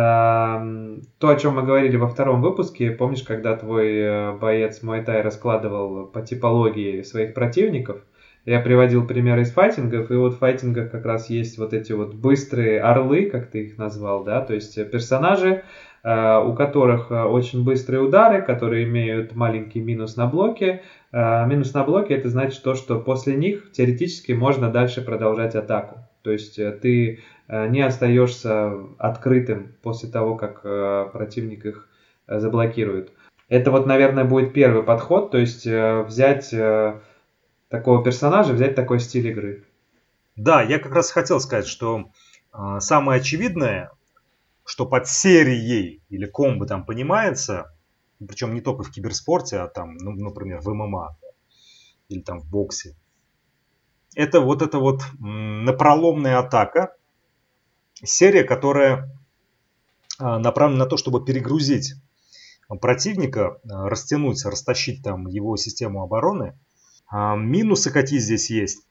[1.20, 2.89] то, о чем мы говорили во втором выпуске.
[2.89, 8.01] Помнишь, когда твой э, боец Муайтай раскладывал по типологии своих противников?
[8.45, 12.16] Я приводил примеры из файтингов, и вот в файтингах как раз есть вот эти вот
[12.16, 15.64] быстрые орлы, как ты их назвал, да, то есть персонажи,
[16.12, 20.82] у которых э, очень быстрые удары, которые имеют маленький минус на блоке.
[21.12, 25.99] Э, минус на блоке это значит то, что после них теоретически можно дальше продолжать атаку.
[26.24, 30.62] То есть ты не остаешься открытым после того, как
[31.14, 31.88] противник их
[32.28, 33.12] заблокирует.
[33.47, 36.53] Это вот, наверное, будет первый подход, то есть взять
[37.70, 39.64] такого персонажа, взять такой стиль игры.
[40.36, 42.12] Да, я как раз хотел сказать, что
[42.80, 43.91] самое очевидное
[44.70, 47.76] что под серией или комбо там понимается,
[48.20, 51.17] причем не только в киберспорте, а там, ну, например, в ММА
[52.07, 52.95] или там в боксе.
[54.13, 56.95] Это вот эта вот напроломная атака,
[58.03, 59.11] серия, которая
[60.20, 61.95] а, направлена на то, чтобы перегрузить
[62.80, 66.59] противника, а, растянуть, растащить там его систему обороны.
[67.07, 68.86] А, минусы какие здесь есть?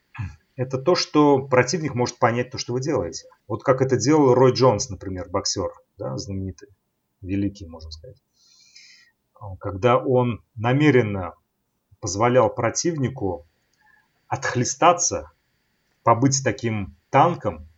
[0.58, 3.28] Это то, что противник может понять то, что вы делаете.
[3.46, 6.68] Вот как это делал Рой Джонс, например, боксер, да, знаменитый,
[7.20, 8.20] великий, можно сказать.
[9.60, 11.34] Когда он намеренно
[12.00, 13.46] позволял противнику
[14.26, 15.30] отхлестаться,
[16.02, 17.68] побыть таким танком,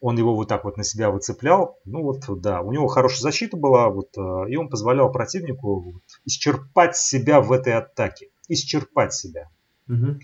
[0.00, 1.80] он его вот так вот на себя выцеплял.
[1.84, 6.02] Ну вот, да, у него хорошая защита была, вот, э, и он позволял противнику вот,
[6.26, 8.28] исчерпать себя в этой атаке.
[8.46, 9.50] Исчерпать себя.
[9.88, 10.20] Угу.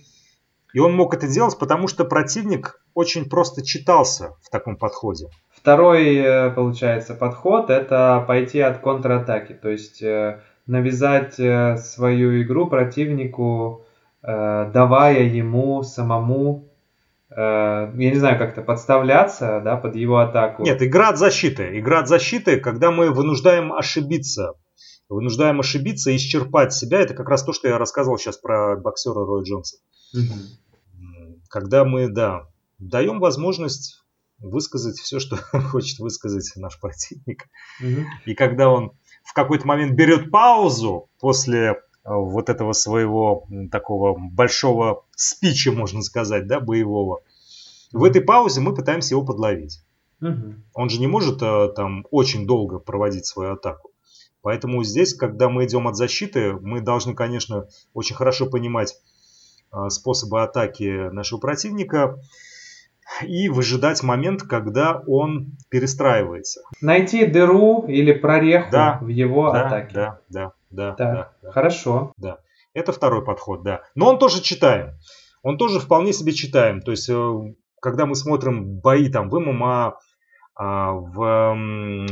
[0.73, 5.29] И он мог это делать, потому что противник очень просто читался в таком подходе.
[5.51, 9.53] Второй, э, получается, подход– это пойти от контратаки.
[9.53, 13.85] То есть э, навязать свою игру противнику,
[14.23, 16.71] давая ему самому
[17.31, 20.63] Э, я не знаю, как-то подставляться, да, под его атаку.
[20.63, 21.79] Нет, игра от защиты.
[21.79, 24.55] Игра от защиты, когда мы вынуждаем ошибиться.
[25.09, 27.01] Вынуждаем ошибиться и исчерпать себя.
[27.01, 29.77] Это как раз то, что я рассказывал сейчас про боксера Роя Джонса.
[29.77, 30.00] Угу.
[31.49, 32.47] Когда мы, да,
[32.79, 34.01] даем возможность
[34.39, 35.37] высказать все, что
[35.71, 37.49] хочет высказать наш противник.
[37.81, 38.07] Угу.
[38.27, 38.93] И когда он
[39.23, 46.47] в какой-то момент берет паузу после э, вот этого своего такого большого спича, можно сказать,
[46.47, 47.21] да, боевого.
[47.93, 49.83] В этой паузе мы пытаемся его подловить.
[50.21, 50.55] Угу.
[50.75, 53.91] Он же не может э, там очень долго проводить свою атаку.
[54.43, 58.97] Поэтому здесь, когда мы идем от защиты, мы должны, конечно, очень хорошо понимать
[59.89, 62.19] способы атаки нашего противника
[63.23, 66.63] и выжидать момент, когда он перестраивается.
[66.81, 69.95] Найти дыру или прореху да, в его да, атаке.
[69.95, 70.95] Да, да, да.
[70.95, 71.51] Так, да, да.
[71.51, 72.13] Хорошо.
[72.17, 72.39] Да.
[72.73, 73.83] Это второй подход, да.
[73.95, 74.95] Но он тоже читаем.
[75.43, 76.81] Он тоже вполне себе читаем.
[76.81, 79.97] То есть, э, когда мы смотрим бои там в ММА,
[80.55, 81.57] а, в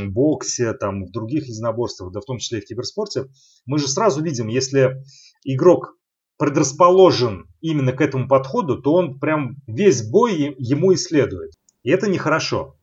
[0.07, 3.25] боксе, там, в других единоборствах, да в том числе и в киберспорте,
[3.67, 5.03] мы же сразу видим, если
[5.43, 5.93] игрок
[6.39, 11.51] предрасположен именно к этому подходу, то он прям весь бой ему исследует.
[11.83, 12.77] И это нехорошо.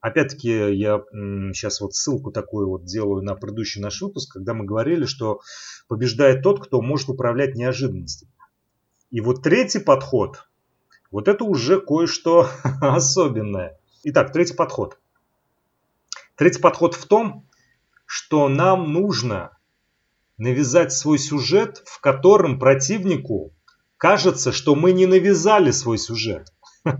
[0.00, 1.00] Опять-таки, я
[1.54, 5.40] сейчас вот ссылку такую вот делаю на предыдущий наш выпуск, когда мы говорили, что
[5.86, 8.32] побеждает тот, кто может управлять неожиданностями.
[9.10, 10.48] И вот третий подход,
[11.12, 12.48] вот это уже кое-что
[12.80, 13.78] особенное.
[14.02, 14.98] Итак, третий подход.
[16.34, 17.46] Третий подход в том,
[18.06, 19.57] что нам нужно
[20.38, 23.52] навязать свой сюжет, в котором противнику
[23.96, 26.52] кажется, что мы не навязали свой сюжет.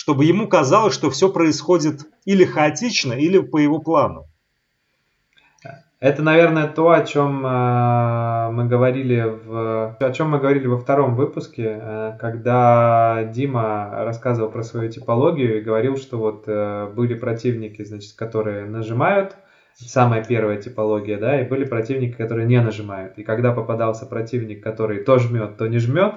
[0.00, 4.24] чтобы ему казалось, что все происходит или хаотично, или по его плану.
[6.00, 11.14] Это, наверное, то, о чем э, мы говорили в, о чем мы говорили во втором
[11.14, 17.84] выпуске, э, когда Дима рассказывал про свою типологию и говорил, что вот э, были противники,
[17.84, 19.36] значит, которые нажимают,
[19.74, 23.18] самая первая типология, да, и были противники, которые не нажимают.
[23.18, 26.16] И когда попадался противник, который то жмет, то не жмет,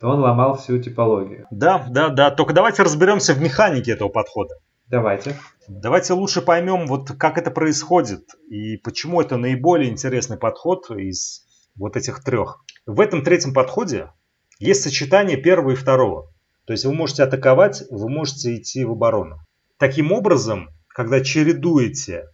[0.00, 1.46] то он ломал всю типологию.
[1.50, 2.30] Да, да, да.
[2.30, 4.54] Только давайте разберемся в механике этого подхода.
[4.88, 5.36] Давайте.
[5.66, 11.96] Давайте лучше поймем, вот как это происходит и почему это наиболее интересный подход из вот
[11.96, 12.64] этих трех.
[12.86, 14.10] В этом третьем подходе
[14.58, 16.30] есть сочетание первого и второго.
[16.66, 19.38] То есть вы можете атаковать, вы можете идти в оборону.
[19.78, 22.28] Таким образом, когда чередуете,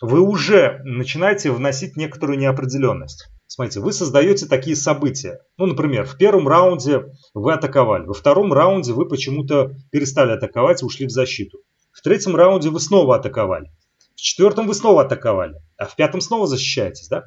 [0.00, 3.28] вы уже начинаете вносить некоторую неопределенность.
[3.46, 5.40] Смотрите, вы создаете такие события.
[5.56, 10.84] Ну, например, в первом раунде вы атаковали, во втором раунде вы почему-то перестали атаковать и
[10.84, 11.58] ушли в защиту.
[11.90, 13.72] В третьем раунде вы снова атаковали.
[14.14, 17.08] В четвертом вы снова атаковали, а в пятом снова защищаетесь.
[17.08, 17.24] Да?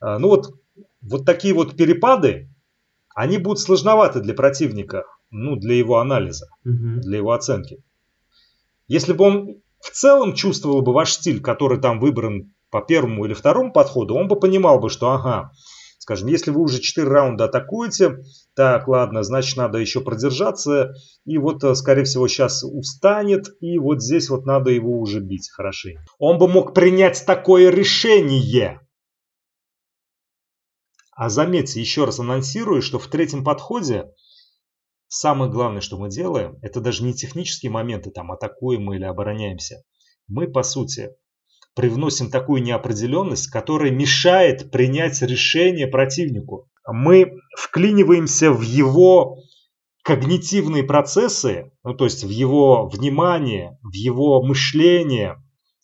[0.00, 0.54] А, ну вот,
[1.00, 2.50] вот такие вот перепады,
[3.14, 7.00] они будут сложноваты для противника, ну, для его анализа, угу.
[7.00, 7.82] для его оценки.
[8.86, 13.34] Если бы он в целом чувствовал бы ваш стиль, который там выбран по первому или
[13.34, 15.52] второму подходу, он бы понимал бы, что ага,
[15.98, 18.16] скажем, если вы уже 4 раунда атакуете,
[18.56, 20.94] так, ладно, значит, надо еще продержаться,
[21.26, 25.50] и вот, э, скорее всего, сейчас устанет, и вот здесь вот надо его уже бить
[25.50, 26.02] хорошенько.
[26.18, 28.80] Он бы мог принять такое решение.
[31.16, 34.06] А заметьте, еще раз анонсирую, что в третьем подходе
[35.14, 39.82] самое главное, что мы делаем, это даже не технические моменты, там, атакуем мы или обороняемся.
[40.26, 41.10] Мы, по сути,
[41.74, 46.68] привносим такую неопределенность, которая мешает принять решение противнику.
[46.86, 49.38] Мы вклиниваемся в его
[50.02, 55.36] когнитивные процессы, ну, то есть в его внимание, в его мышление,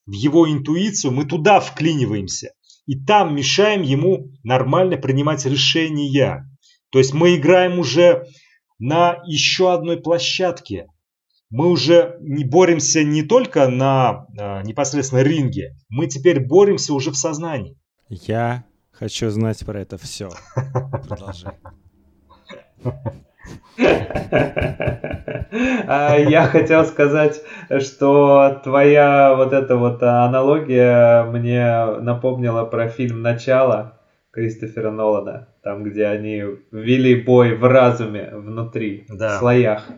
[0.06, 2.52] в его интуицию, мы туда вклиниваемся.
[2.86, 6.46] И там мешаем ему нормально принимать решения.
[6.90, 8.26] То есть мы играем уже
[8.80, 10.88] на еще одной площадке.
[11.50, 17.16] Мы уже не боремся не только на э, непосредственно ринге, мы теперь боремся уже в
[17.16, 17.76] сознании.
[18.08, 20.30] Я хочу знать про это все.
[21.08, 21.54] Продолжай.
[25.86, 27.42] А, я хотел сказать,
[27.80, 33.99] что твоя вот эта вот аналогия мне напомнила про фильм «Начало»
[34.30, 39.36] Кристофера Нолана, там, где они вели бой в разуме внутри, да.
[39.36, 39.88] в слоях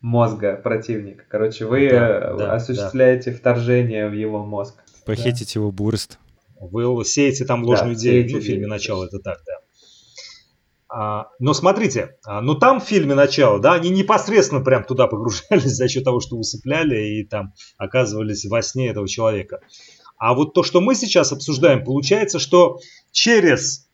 [0.00, 1.24] мозга противника.
[1.28, 3.36] Короче, вы да, да, осуществляете да.
[3.36, 4.74] вторжение в его мозг.
[5.06, 5.60] Похитить да.
[5.60, 6.18] его бурст.
[6.60, 9.52] Вы сеете там ложную да, идею в фильме «Начало», это так, да.
[10.90, 15.64] А, но смотрите, а, ну там в фильме начало, да, они непосредственно прям туда погружались
[15.76, 19.60] за счет того, что усыпляли и там оказывались во сне этого человека.
[20.18, 22.78] А вот то, что мы сейчас обсуждаем, получается, что
[23.12, 23.88] через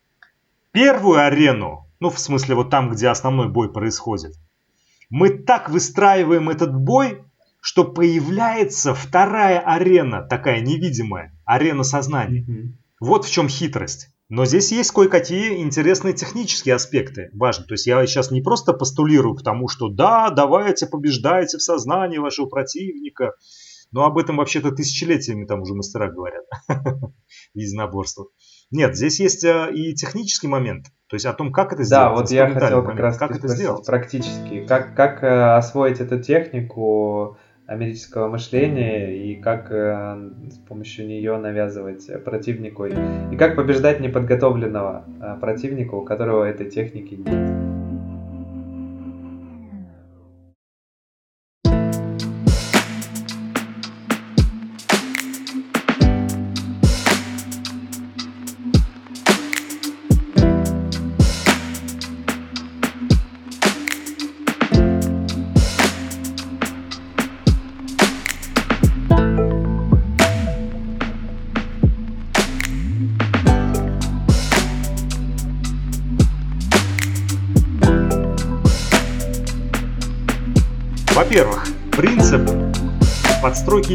[0.71, 4.33] первую арену, ну в смысле вот там, где основной бой происходит,
[5.09, 7.23] мы так выстраиваем этот бой,
[7.61, 12.41] что появляется вторая арена, такая невидимая, арена сознания.
[12.41, 12.71] Mm-hmm.
[12.99, 14.09] Вот в чем хитрость.
[14.27, 17.65] Но здесь есть кое-какие интересные технические аспекты важны.
[17.65, 22.17] То есть я сейчас не просто постулирую к тому, что да, давайте побеждайте в сознании
[22.17, 23.33] вашего противника.
[23.95, 26.43] Но об этом вообще-то тысячелетиями там уже мастера говорят.
[27.53, 28.25] Единоборство.
[28.69, 30.87] Нет, здесь есть э, и технический момент.
[31.07, 32.05] То есть о том, как это сделать.
[32.05, 33.85] Да, вот я хотел как раз как это сделать.
[33.85, 34.65] практически.
[34.65, 37.37] Как, как э, освоить эту технику,
[37.67, 45.39] американского мышления и как э, с помощью нее навязывать противнику и как побеждать неподготовленного э,
[45.39, 47.64] противника, у которого этой техники нет.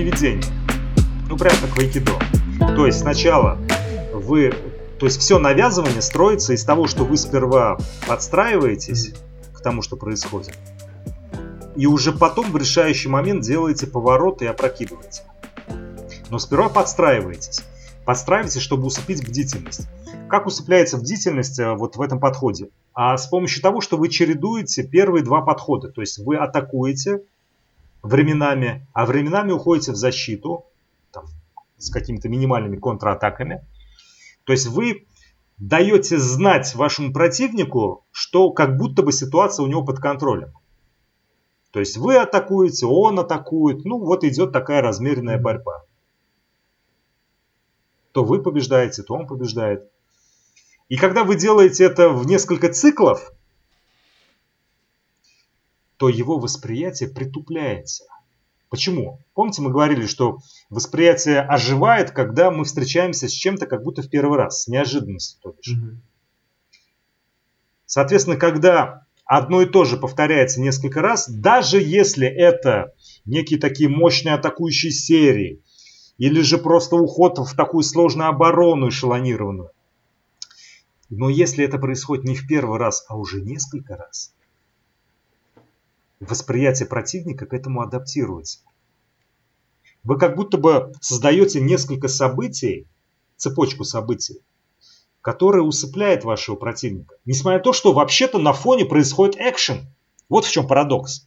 [0.01, 0.45] Подстройки и ведения.
[1.29, 2.13] Ну, прям как в айкидо.
[2.59, 3.59] То есть сначала
[4.13, 4.55] вы...
[4.99, 9.15] То есть все навязывание строится из того, что вы сперва подстраиваетесь
[9.55, 10.59] к тому, что происходит.
[11.75, 15.23] И уже потом в решающий момент делаете поворот и опрокидываете.
[16.29, 17.63] Но сперва подстраиваетесь.
[18.05, 19.89] Подстраиваетесь, чтобы усыпить бдительность.
[20.29, 22.69] Как усыпляется бдительность э, вот в этом подходе?
[22.93, 25.89] А с помощью того, что вы чередуете первые два подхода.
[25.89, 27.23] То есть вы атакуете
[28.03, 30.67] временами, а временами уходите в защиту
[31.13, 31.27] там,
[31.79, 33.67] с какими-то минимальными контратаками.
[34.45, 35.07] То есть вы
[35.59, 40.53] даете знать вашему противнику, что как будто бы ситуация у него под контролем.
[41.71, 45.85] То есть вы атакуете, он атакует, ну вот идет такая размеренная борьба.
[48.13, 49.89] То вы побеждаете, то он побеждает.
[50.89, 53.33] И когда вы делаете это в несколько циклов,
[56.01, 58.07] то его восприятие притупляется.
[58.71, 59.21] Почему?
[59.35, 60.39] Помните, мы говорили, что
[60.71, 65.53] восприятие оживает, когда мы встречаемся с чем-то как будто в первый раз, с неожиданностью, то
[65.53, 65.77] бишь.
[67.85, 72.95] Соответственно, когда одно и то же повторяется несколько раз, даже если это
[73.27, 75.61] некие такие мощные атакующие серии,
[76.17, 79.71] или же просто уход в такую сложную оборону эшелонированную,
[81.11, 84.33] но если это происходит не в первый раз, а уже несколько раз,
[86.21, 88.61] восприятие противника к этому адаптируется.
[90.03, 92.87] Вы как будто бы создаете несколько событий,
[93.37, 94.43] цепочку событий,
[95.23, 97.16] которая усыпляет вашего противника.
[97.25, 99.93] Несмотря на то, что вообще-то на фоне происходит экшен.
[100.29, 101.27] Вот в чем парадокс.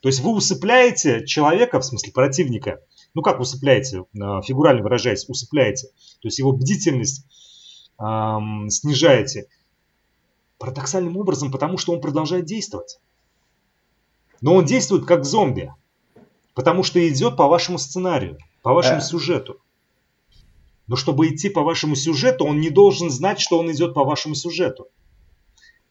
[0.00, 2.80] То есть вы усыпляете человека, в смысле противника,
[3.14, 5.88] ну как усыпляете, а, фигурально выражаясь, усыпляете.
[6.20, 7.24] То есть его бдительность
[8.00, 9.46] эм, снижаете.
[10.58, 12.98] Парадоксальным образом, потому что он продолжает действовать.
[14.42, 15.72] Но он действует как зомби.
[16.54, 19.00] Потому что идет по вашему сценарию, по вашему а.
[19.00, 19.58] сюжету.
[20.86, 24.34] Но чтобы идти по вашему сюжету, он не должен знать, что он идет по вашему
[24.34, 24.88] сюжету.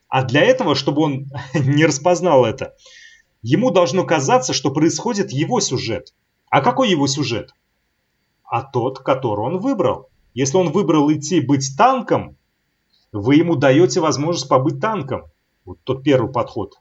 [0.08, 1.26] А для этого, чтобы он
[1.56, 2.76] не распознал это,
[3.42, 6.14] ему должно казаться, что происходит его сюжет.
[6.50, 7.56] А какой его сюжет?
[8.44, 10.10] А тот, который он выбрал.
[10.34, 12.38] Если он выбрал идти быть танком,
[13.14, 15.24] вы ему даете возможность побыть танком.
[15.66, 16.76] Вот тот первый подход,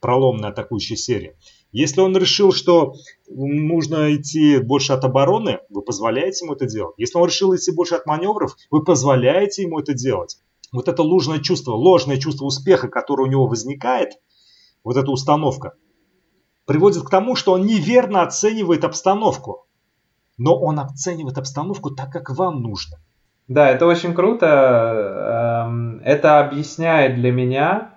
[0.00, 1.36] проломная атакующая серия.
[1.72, 2.94] Если он решил, что
[3.28, 6.94] нужно идти больше от обороны, вы позволяете ему это делать.
[6.96, 10.38] Если он решил идти больше от маневров, вы позволяете ему это делать.
[10.72, 14.18] Вот это ложное чувство, ложное чувство успеха, которое у него возникает,
[14.84, 15.74] вот эта установка,
[16.66, 19.66] приводит к тому, что он неверно оценивает обстановку.
[20.36, 22.98] Но он оценивает обстановку так, как вам нужно.
[23.48, 25.66] Да, это очень круто.
[25.66, 27.94] Эм, это объясняет для меня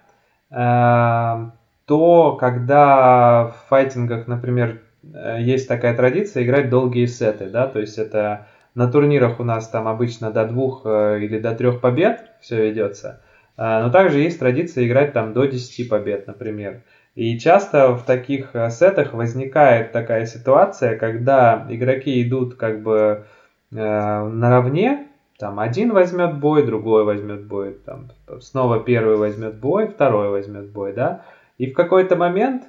[0.50, 1.54] эм,
[1.92, 4.80] то, когда в файтингах, например,
[5.14, 9.68] э, есть такая традиция играть долгие сеты, да, то есть это на турнирах у нас
[9.68, 13.22] там обычно до двух э, или до трех побед все ведется,
[13.58, 16.84] э, но также есть традиция играть там до 10 побед, например.
[17.16, 23.26] И часто в таких сетах возникает такая ситуация, когда игроки идут как бы
[23.74, 30.30] э, наравне, там один возьмет бой, другой возьмет бой, там снова первый возьмет бой, второй
[30.30, 31.26] возьмет бой, да,
[31.62, 32.64] и в какой-то момент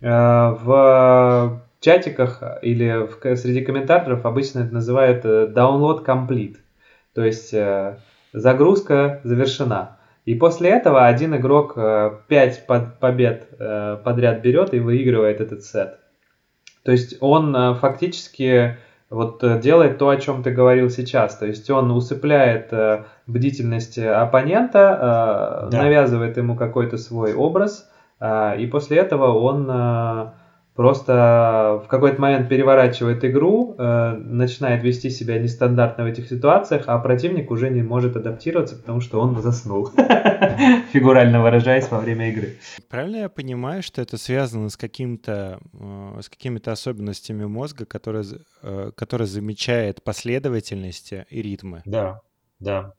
[0.00, 6.56] э, в чатиках или в, среди комментаторов обычно это называют э, download complete.
[7.12, 7.98] То есть э,
[8.32, 9.98] загрузка завершена.
[10.24, 13.48] И после этого один игрок 5 под, побед
[14.02, 15.98] подряд берет и выигрывает этот сет.
[16.84, 18.78] То есть он фактически
[19.10, 21.36] вот делает то, о чем ты говорил сейчас.
[21.36, 22.72] То есть он усыпляет
[23.26, 25.82] бдительность оппонента, да.
[25.82, 27.90] навязывает ему какой-то свой образ–
[28.20, 30.34] и после этого он а,
[30.74, 36.98] просто в какой-то момент переворачивает игру, а, начинает вести себя нестандартно в этих ситуациях, а
[36.98, 39.90] противник уже не может адаптироваться, потому что он заснул,
[40.92, 42.56] фигурально выражаясь во время игры.
[42.88, 45.60] Правильно я понимаю, что это связано с каким-то
[46.20, 48.24] с какими-то особенностями мозга, которые,
[48.96, 51.82] который замечает последовательности и ритмы?
[51.84, 52.20] Да,
[52.58, 52.94] да.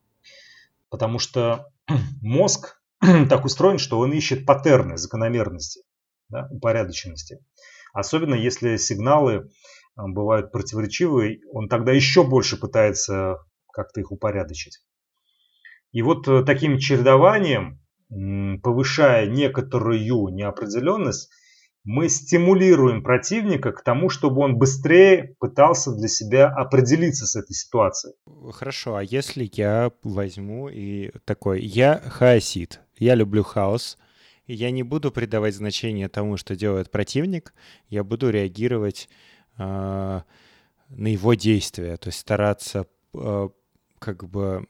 [0.89, 1.67] Потому что
[2.21, 2.78] мозг
[3.29, 5.81] так устроен, что он ищет паттерны, закономерности,
[6.29, 7.39] да, упорядоченности.
[7.93, 9.49] Особенно если сигналы
[9.95, 13.37] а, бывают противоречивые, он тогда еще больше пытается
[13.71, 14.79] как-то их упорядочить.
[15.91, 17.79] И вот э, таким чередованием,
[18.61, 21.29] повышая некоторую неопределенность,
[21.83, 28.13] мы стимулируем противника к тому, чтобы он быстрее пытался для себя определиться с этой ситуацией.
[28.51, 33.97] Хорошо, а если я возьму и такой, я хаосит, я люблю хаос,
[34.47, 37.53] я не буду придавать значение тому, что делает противник,
[37.89, 39.09] я буду реагировать
[39.57, 39.61] э,
[40.89, 43.49] на его действия, то есть стараться э,
[43.99, 44.67] как бы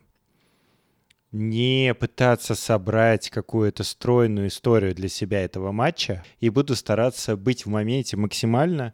[1.31, 7.69] не пытаться собрать какую-то стройную историю для себя этого матча и буду стараться быть в
[7.69, 8.93] моменте максимально.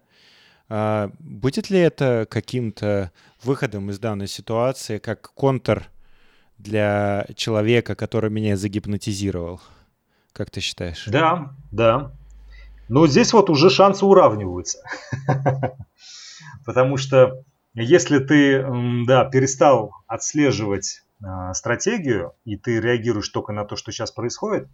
[0.68, 3.12] А, будет ли это каким-то
[3.44, 5.90] выходом из данной ситуации, как контр
[6.58, 9.62] для человека, который меня загипнотизировал?
[10.34, 11.06] Как ты считаешь?
[11.08, 12.12] Да, да.
[12.90, 14.80] Но здесь вот уже шансы уравниваются.
[16.66, 17.44] Потому что
[17.74, 18.66] если ты
[19.06, 24.68] да, перестал отслеживать а, стратегию, и ты реагируешь только на то, что сейчас происходит,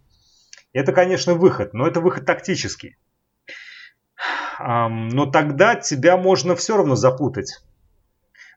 [0.72, 2.96] это, конечно, выход, но это выход тактический.
[4.58, 7.62] Но тогда тебя можно все равно запутать.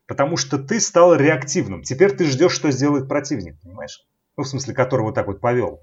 [0.08, 1.84] Потому что ты стал реактивным.
[1.84, 4.06] Теперь ты ждешь, что сделает противник, понимаешь?
[4.38, 5.82] Ну, в смысле, который вот так вот повел.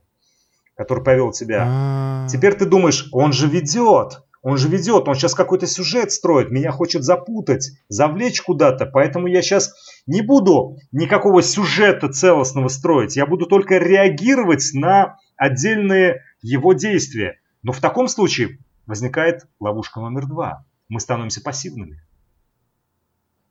[0.77, 1.65] Который повел тебя.
[1.67, 2.29] А.
[2.29, 4.23] Теперь ты думаешь, он же ведет.
[4.43, 9.41] Он же ведет, он сейчас какой-то сюжет строит, меня хочет запутать, завлечь куда-то, поэтому я
[9.41, 9.73] сейчас
[10.07, 17.39] не буду никакого сюжета целостного строить, я буду только реагировать на отдельные его действия.
[17.63, 20.67] Но в таком случае возникает ловушка номер два.
[20.89, 22.03] Мы становимся пассивными.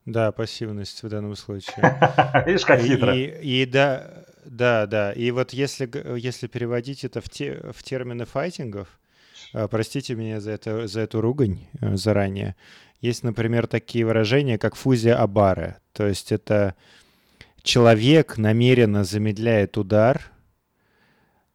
[0.06, 2.00] Да, пассивность в данном случае.
[2.46, 3.16] Видишь, как хитро.
[3.16, 5.14] И, и да, да, да.
[5.14, 8.88] И вот если, если переводить это в, те, в термины файтингов,
[9.54, 12.56] а, простите меня за, это, за эту ругань э, заранее.
[13.00, 15.78] Есть, например, такие выражения, как фузия абаре.
[15.94, 16.76] То есть это
[17.64, 20.32] человек намеренно замедляет удар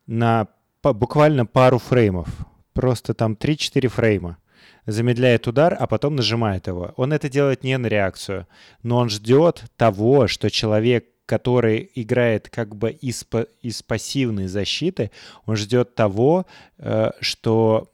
[0.06, 0.48] на
[0.82, 2.28] буквально пару фреймов.
[2.72, 4.38] Просто там 3-4 фрейма.
[4.86, 6.92] Замедляет удар, а потом нажимает его.
[6.96, 8.46] Он это делает не на реакцию,
[8.82, 13.26] но он ждет того, что человек который играет как бы из,
[13.60, 15.10] из пассивной защиты,
[15.44, 16.46] он ждет того,
[16.78, 17.90] э, что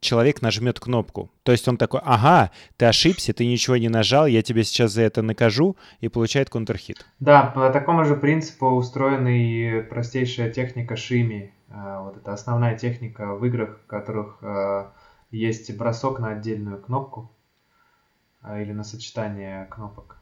[0.00, 1.30] человек нажмет кнопку.
[1.44, 5.02] То есть он такой, ага, ты ошибся, ты ничего не нажал, я тебе сейчас за
[5.02, 7.06] это накажу, и получает контрхит.
[7.20, 11.52] Да, по такому же принципу устроена и простейшая техника шими.
[11.68, 14.86] Э, вот это основная техника в играх, в которых э,
[15.30, 17.30] есть бросок на отдельную кнопку
[18.44, 20.18] или на сочетание кнопок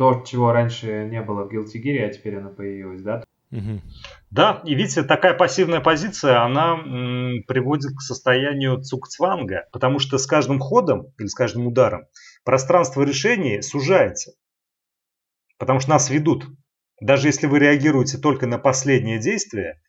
[0.00, 3.22] то, чего раньше не было в Guilty Gear, а теперь оно появилось, да?
[3.52, 3.82] Угу.
[4.30, 10.26] Да, и видите, такая пассивная позиция, она м, приводит к состоянию цукцванга, потому что с
[10.26, 12.04] каждым ходом или с каждым ударом
[12.44, 14.32] пространство решений сужается,
[15.58, 16.46] потому что нас ведут.
[17.02, 19.82] Даже если вы реагируете только на последнее действие,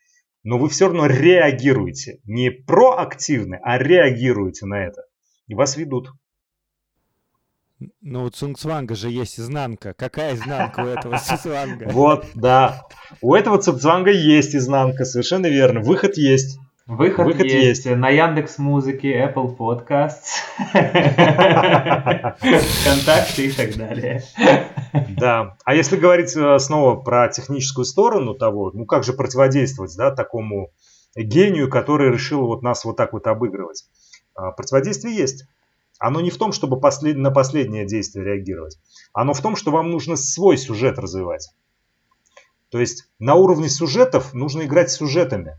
[0.44, 2.20] но вы все равно реагируете.
[2.26, 5.04] Не проактивны, а реагируете на это.
[5.48, 6.12] И вас ведут.
[8.02, 9.94] Ну, у Цунгцванга же есть изнанка.
[9.94, 11.90] Какая изнанка у этого Цунгцванга?
[11.90, 12.84] Вот, да.
[13.22, 15.80] У этого Цунгцванга есть изнанка, совершенно верно.
[15.82, 16.60] Выход есть.
[16.88, 17.86] Выход, Выход есть.
[17.86, 20.42] есть на Яндекс Музыке, Apple Podcasts,
[22.42, 24.22] ВКонтакте и так далее.
[25.18, 25.58] Да.
[25.64, 30.72] А если говорить э, снова про техническую сторону того, ну как же противодействовать да, такому
[31.16, 33.86] гению, который решил вот нас вот так вот обыгрывать?
[34.36, 35.46] А, противодействие есть.
[36.00, 37.18] Оно не в том, чтобы послед...
[37.18, 38.80] на последнее действие реагировать.
[39.14, 41.50] Оно в том, что вам нужно свой сюжет развивать.
[42.70, 45.58] То есть на уровне сюжетов нужно играть сюжетами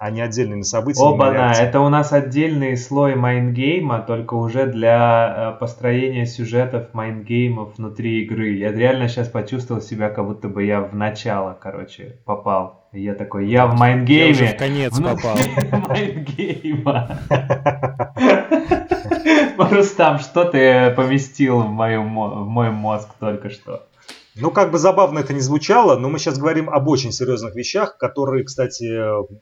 [0.00, 1.08] а не отдельными событиями.
[1.08, 6.94] Оба-на, это у нас отдельный слой mind game а, только уже для э, построения сюжетов
[6.94, 8.54] mind game ов внутри игры.
[8.54, 12.88] Я реально сейчас почувствовал себя, как будто бы я в начало, короче, попал.
[12.92, 14.24] я такой, я в mind game е.
[14.24, 15.36] Я уже в конец попал.
[15.88, 17.18] mind game а.
[19.58, 23.89] Рустам, что ты поместил в, мою, в мой мозг только что?
[24.40, 27.98] Ну, как бы забавно это не звучало, но мы сейчас говорим об очень серьезных вещах,
[27.98, 28.84] которые, кстати,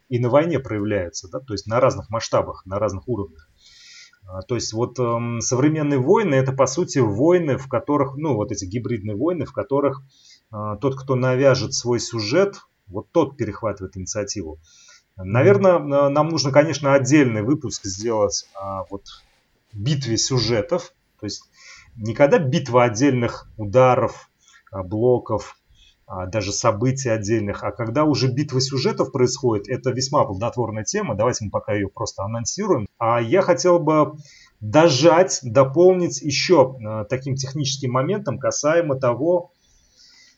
[0.09, 3.49] и на войне проявляются, да, то есть на разных масштабах, на разных уровнях.
[4.28, 8.53] А, то есть вот э, современные войны это по сути войны, в которых, ну вот
[8.53, 10.03] эти гибридные войны, в которых
[10.53, 14.59] э, тот, кто навяжет свой сюжет, вот тот перехватывает инициативу.
[15.16, 15.78] Наверное,
[16.11, 19.05] нам нужно, конечно, отдельный выпуск сделать о вот,
[19.72, 20.92] битве сюжетов.
[21.18, 21.42] То есть
[21.96, 24.27] не когда битва отдельных ударов,
[24.72, 25.56] блоков,
[26.10, 27.62] а, даже событий отдельных.
[27.62, 31.14] А когда уже битва сюжетов происходит, это весьма плодотворная тема.
[31.14, 32.88] Давайте мы пока ее просто анонсируем.
[32.98, 34.14] А я хотел бы
[34.60, 39.52] дожать, дополнить еще а, таким техническим моментом касаемо того,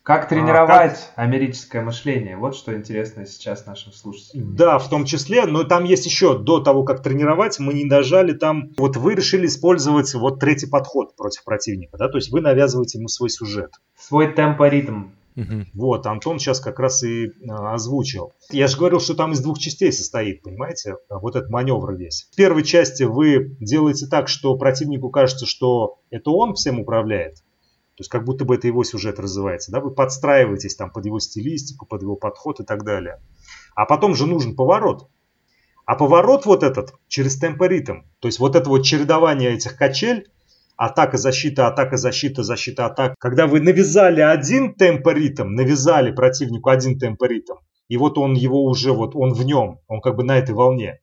[0.03, 0.99] как тренировать а, как...
[1.15, 2.35] американское мышление?
[2.35, 4.55] Вот что интересно сейчас нашим слушателям.
[4.55, 8.33] Да, в том числе, но там есть еще, до того, как тренировать, мы не дожали
[8.33, 12.97] там, вот вы решили использовать вот третий подход против противника, да, то есть вы навязываете
[12.97, 13.71] ему свой сюжет.
[13.97, 15.09] Свой темпоритм.
[15.35, 15.65] Угу.
[15.75, 18.33] Вот, Антон сейчас как раз и а, озвучил.
[18.49, 22.27] Я же говорил, что там из двух частей состоит, понимаете, вот этот маневр весь.
[22.31, 27.37] В первой части вы делаете так, что противнику кажется, что это он всем управляет,
[28.01, 29.71] то есть как будто бы это его сюжет развивается.
[29.71, 29.79] Да?
[29.79, 33.21] Вы подстраиваетесь там под его стилистику, под его подход и так далее.
[33.75, 35.07] А потом же нужен поворот.
[35.85, 40.31] А поворот вот этот через темпоритм, то есть вот это вот чередование этих качель,
[40.77, 43.13] атака, защита, атака, защита, защита, атака.
[43.19, 49.15] Когда вы навязали один темпоритм, навязали противнику один темпоритм, и вот он его уже, вот
[49.15, 51.01] он в нем, он как бы на этой волне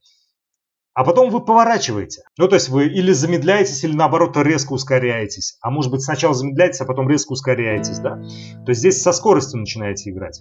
[0.99, 2.23] а потом вы поворачиваете.
[2.39, 5.57] Ну, то есть вы или замедляетесь, или наоборот резко ускоряетесь.
[5.61, 8.17] А может быть сначала замедляетесь, а потом резко ускоряетесь, да?
[8.65, 10.41] То есть здесь со скоростью начинаете играть.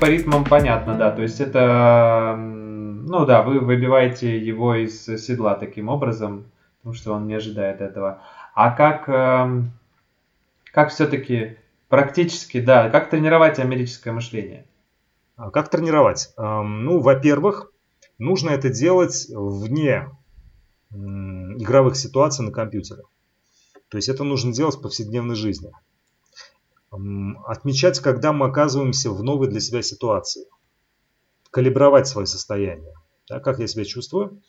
[0.00, 1.10] По ритмам понятно, да.
[1.10, 6.44] То есть это, ну да, вы выбиваете его из седла таким образом,
[6.78, 8.20] потому что он не ожидает этого.
[8.54, 9.72] А как, эм,
[10.72, 11.56] как все-таки
[11.88, 14.66] практически, да, как тренировать американское мышление?
[15.36, 16.32] А как тренировать?
[16.36, 17.72] Эм, ну, во-первых,
[18.18, 20.08] нужно это делать вне
[20.90, 23.02] игровых ситуаций на компьютере.
[23.88, 25.72] То есть это нужно делать в повседневной жизни
[26.92, 30.46] отмечать, когда мы оказываемся в новой для себя ситуации,
[31.50, 32.94] калибровать свое состояние,
[33.28, 34.42] да, как я себя чувствую.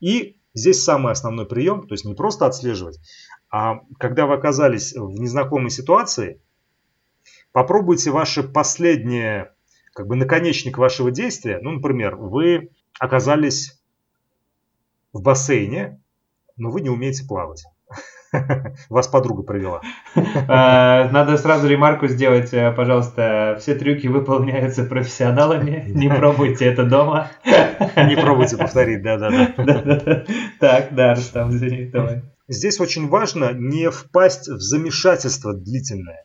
[0.00, 2.98] И здесь самый основной прием, то есть не просто отслеживать,
[3.50, 6.40] А когда вы оказались в незнакомой ситуации,
[7.52, 9.54] попробуйте ваше последнее,
[9.94, 11.58] как бы наконечник вашего действия.
[11.60, 13.80] Ну, например, вы оказались
[15.12, 16.00] в бассейне,
[16.56, 17.64] но вы не умеете плавать.
[18.88, 19.80] Вас подруга провела.
[20.48, 23.56] А, надо сразу ремарку сделать, э, пожалуйста.
[23.60, 25.84] Все трюки выполняются профессионалами.
[25.94, 27.30] Не пробуйте это дома.
[27.44, 30.24] Не пробуйте повторить, да-да-да.
[30.60, 32.22] Так, да, Рустам, извини, давай.
[32.48, 36.24] Здесь очень важно не впасть в замешательство длительное.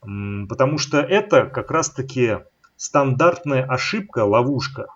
[0.00, 2.38] Потому что это как раз-таки
[2.76, 4.86] стандартная ошибка, ловушка.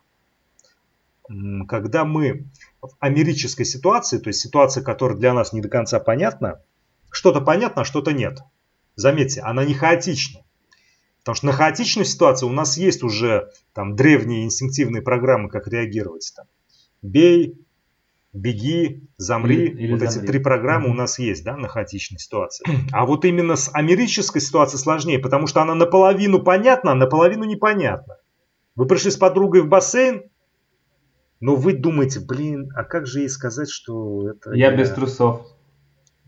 [1.68, 2.46] Когда мы
[2.88, 6.62] в амерической ситуации, то есть ситуация, которая для нас не до конца понятна,
[7.10, 8.40] что-то понятно, а что-то нет.
[8.96, 10.40] Заметьте, она не хаотична.
[11.20, 16.32] Потому что на хаотичную ситуацию у нас есть уже там древние инстинктивные программы, как реагировать.
[16.36, 16.46] Там.
[17.00, 17.58] Бей,
[18.34, 19.56] беги, замри.
[19.56, 20.18] Или, или вот замри.
[20.18, 20.92] эти три программы mm-hmm.
[20.92, 22.66] у нас есть, да, на хаотичной ситуации.
[22.92, 28.18] А вот именно с амерической ситуацией сложнее, потому что она наполовину понятна, а наполовину непонятна.
[28.76, 30.24] Вы пришли с подругой в бассейн,
[31.40, 34.52] но вы думаете, блин, а как же ей сказать, что это...
[34.52, 34.76] Я, я...
[34.76, 35.46] без трусов.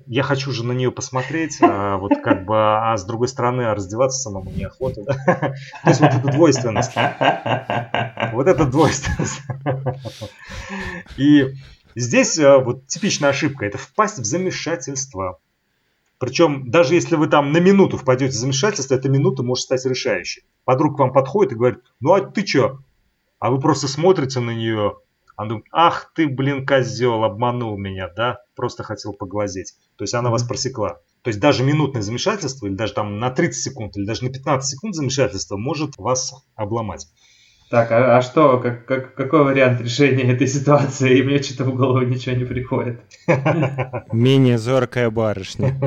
[0.09, 3.75] Я хочу же на нее посмотреть, а вот как бы, а с другой стороны, а
[3.75, 5.15] раздеваться самому неохота, да?
[5.83, 6.93] То есть вот эта двойственность.
[8.33, 9.41] Вот эта двойственность.
[11.17, 11.55] И
[11.97, 15.41] здесь а, вот типичная ошибка, это впасть в замешательство.
[16.19, 20.45] Причем, даже если вы там на минуту впадете в замешательство, эта минута может стать решающей.
[20.65, 22.79] Подруг к вам подходит и говорит, ну а ты что?
[23.39, 24.97] А вы просто смотрите на нее,
[25.37, 28.39] она думает, ах ты, блин, козел, обманул меня, да?
[28.55, 29.75] Просто хотел поглазеть.
[29.97, 31.01] То есть она вас просекла.
[31.23, 34.69] То есть даже минутное замешательство, или даже там на 30 секунд, или даже на 15
[34.69, 37.07] секунд замешательство может вас обломать.
[37.69, 41.19] Так, а, а что, как, как, какой вариант решения этой ситуации?
[41.19, 43.01] И мне что-то в голову ничего не приходит.
[44.13, 45.79] Менее зоркая барышня.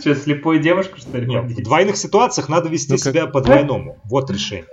[0.00, 1.26] Что, слепую девушку, что ли?
[1.26, 3.98] Нет, в двойных ситуациях надо вести ну, себя по-двойному.
[4.04, 4.66] Вот решение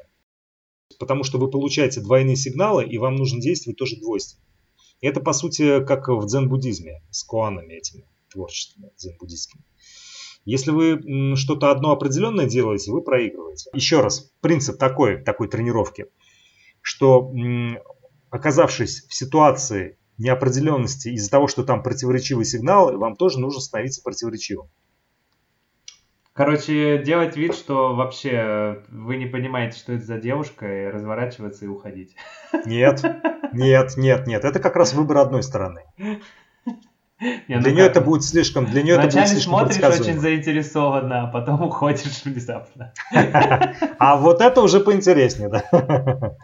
[1.00, 4.44] потому что вы получаете двойные сигналы, и вам нужно действовать тоже двойственно.
[5.02, 9.64] Это, по сути, как в дзен-буддизме, с куанами этими творческими дзен-буддистскими.
[10.46, 13.70] Если вы что-то одно определенное делаете, вы проигрываете.
[13.74, 16.08] Еще раз, принцип такой, такой тренировки,
[16.82, 17.34] что
[18.30, 24.70] оказавшись в ситуации неопределенности из-за того, что там противоречивый сигнал, вам тоже нужно становиться противоречивым.
[26.40, 31.68] Короче, делать вид, что вообще вы не понимаете, что это за девушка, и разворачиваться и
[31.68, 32.16] уходить.
[32.66, 33.04] Нет,
[33.52, 34.46] нет, нет, нет.
[34.46, 35.84] Это как раз выбор одной стороны.
[37.20, 40.20] Не, ну для нее это будет слишком, для нее Вначале это будет слишком смотришь очень
[40.20, 42.94] заинтересованно, а потом уходишь внезапно.
[44.00, 45.64] А вот это уже поинтереснее, да.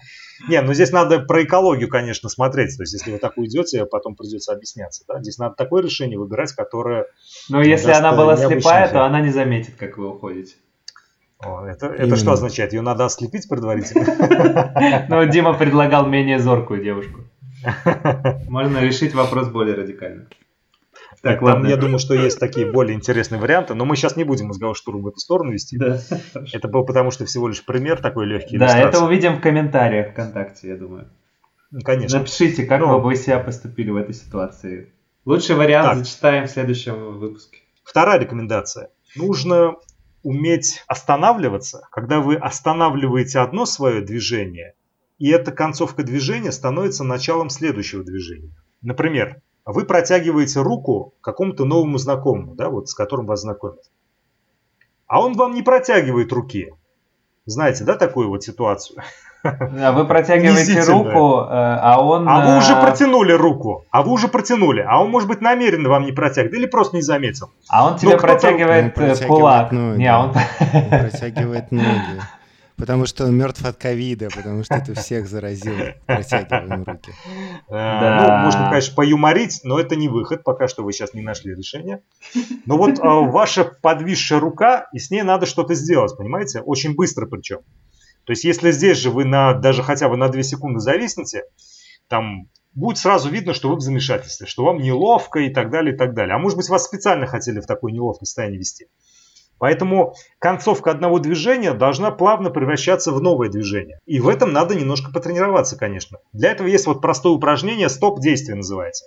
[0.49, 2.75] Не, ну здесь надо про экологию, конечно, смотреть.
[2.75, 5.05] То есть, если вы так уйдете, потом придется объясняться.
[5.07, 5.21] Да?
[5.21, 7.05] Здесь надо такое решение выбирать, которое...
[7.47, 10.55] Ну, если она была слепая, то она не заметит, как вы уходите.
[11.39, 12.73] О, это, это что означает?
[12.73, 15.05] Ее надо ослепить предварительно?
[15.07, 17.21] Ну, Дима предлагал менее зоркую девушку.
[18.49, 20.27] Можно решить вопрос более радикально.
[21.25, 21.67] Так, Там, ладно.
[21.69, 25.01] я думаю, что есть такие более интересные варианты, но мы сейчас не будем разговор штурм
[25.01, 25.75] в эту сторону вести.
[25.75, 25.99] Да.
[26.53, 28.59] Это был потому, что всего лишь пример такой легкий.
[28.59, 31.09] Да, это увидим в комментариях ВКонтакте, я думаю.
[31.83, 32.19] Конечно.
[32.19, 34.93] Напишите, как ну, вы себя поступили в этой ситуации.
[35.25, 35.97] Лучший вариант так.
[35.97, 37.57] зачитаем в следующем выпуске.
[37.83, 38.91] Вторая рекомендация.
[39.15, 39.77] Нужно
[40.21, 44.75] уметь останавливаться, когда вы останавливаете одно свое движение,
[45.17, 48.51] и эта концовка движения становится началом следующего движения.
[48.83, 49.41] Например,
[49.73, 53.83] вы протягиваете руку какому-то новому знакомому, да, вот с которым вас знакомят.
[55.07, 56.71] А он вам не протягивает руки.
[57.45, 59.03] Знаете, да, такую вот ситуацию?
[59.43, 62.27] А вы протягиваете руку, э, а он...
[62.27, 65.87] А вы уже э, протянули руку, а вы уже протянули, а он, может быть, намеренно
[65.87, 67.51] вам не протягивает или просто не заметил.
[67.69, 69.71] А он тебе ну, протягивает, он протягивает кулак.
[69.71, 69.99] Ноги.
[69.99, 70.29] Не, он...
[70.29, 72.21] он протягивает ноги.
[72.77, 75.93] Потому что он мертв от ковида, потому что это всех заразило.
[76.05, 77.13] Протягиваем руки.
[77.69, 78.39] Да.
[78.41, 82.01] Ну, можно, конечно, поюморить, но это не выход, пока что вы сейчас не нашли решение.
[82.65, 86.59] Но вот а, ваша подвисшая рука, и с ней надо что-то сделать, понимаете?
[86.59, 87.59] Очень быстро причем.
[88.25, 91.43] То есть, если здесь же вы на, даже хотя бы на 2 секунды зависнете,
[92.09, 95.97] там будет сразу видно, что вы в замешательстве, что вам неловко и так далее, и
[95.97, 96.35] так далее.
[96.35, 98.87] А может быть, вас специально хотели в такое неловкое состояние вести.
[99.57, 103.99] Поэтому концовка одного движения должна плавно превращаться в новое движение.
[104.05, 106.19] И в этом надо немножко потренироваться, конечно.
[106.33, 109.05] Для этого есть вот простое упражнение «стоп-действие» называется.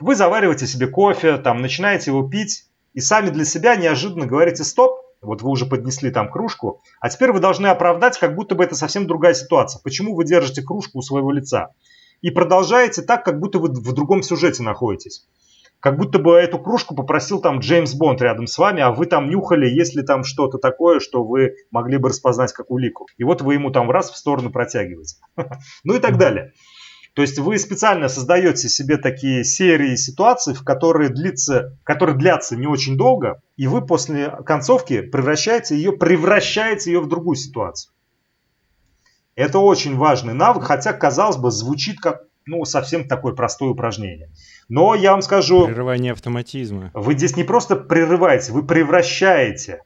[0.00, 5.00] Вы завариваете себе кофе, там, начинаете его пить, и сами для себя неожиданно говорите «стоп»,
[5.20, 8.76] вот вы уже поднесли там кружку, а теперь вы должны оправдать, как будто бы это
[8.76, 9.80] совсем другая ситуация.
[9.82, 11.74] Почему вы держите кружку у своего лица?
[12.20, 15.26] И продолжаете так, как будто вы в другом сюжете находитесь.
[15.80, 19.30] Как будто бы эту кружку попросил там Джеймс Бонд рядом с вами, а вы там
[19.30, 23.06] нюхали, если там что-то такое, что вы могли бы распознать как улику.
[23.16, 25.16] И вот вы ему там раз в сторону протягиваете.
[25.84, 26.52] Ну и так далее.
[27.14, 32.66] То есть вы специально создаете себе такие серии ситуаций, в которые, длится, которые длятся не
[32.66, 37.92] очень долго, и вы после концовки превращаете ее, превращаете ее в другую ситуацию.
[39.34, 44.30] Это очень важный навык, хотя, казалось бы, звучит как ну, совсем такое простое упражнение.
[44.68, 45.66] Но я вам скажу...
[45.66, 46.90] Прерывание автоматизма.
[46.94, 49.82] Вы здесь не просто прерываете, вы превращаете.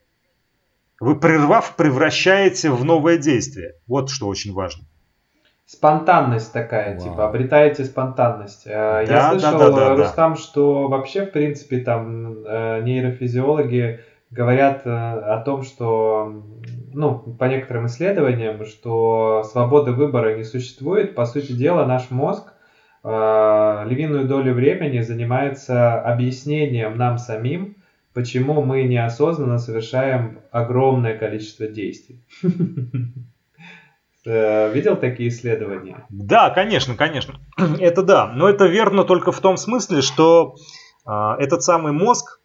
[1.01, 3.75] Вы прервав, превращаете в новое действие.
[3.89, 4.85] Вот что очень важно.
[5.67, 7.09] Спонтанность такая, Вау.
[7.09, 8.67] типа, обретаете спонтанность.
[8.67, 14.01] Э, да, я слышал, да, да, да, Рустам, что вообще, в принципе, там э, нейрофизиологи
[14.31, 16.43] говорят э, о том, что,
[16.93, 21.15] ну, по некоторым исследованиям, что свободы выбора не существует.
[21.15, 22.52] По сути дела, наш мозг э,
[23.05, 27.77] львиную долю времени занимается объяснением нам самим,
[28.15, 32.21] почему мы неосознанно совершаем огромное количество действий.
[34.25, 36.07] Э, видел такие исследования?
[36.09, 37.41] Да, конечно, конечно.
[37.81, 38.29] Это да.
[38.29, 40.55] Но это верно только в том смысле, что
[41.05, 42.39] э, этот самый мозг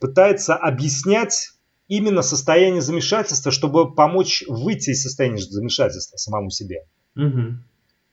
[0.00, 1.50] пытается объяснять
[1.88, 6.86] именно состояние замешательства, чтобы помочь выйти из состояния замешательства самому себе.
[7.16, 7.58] Угу.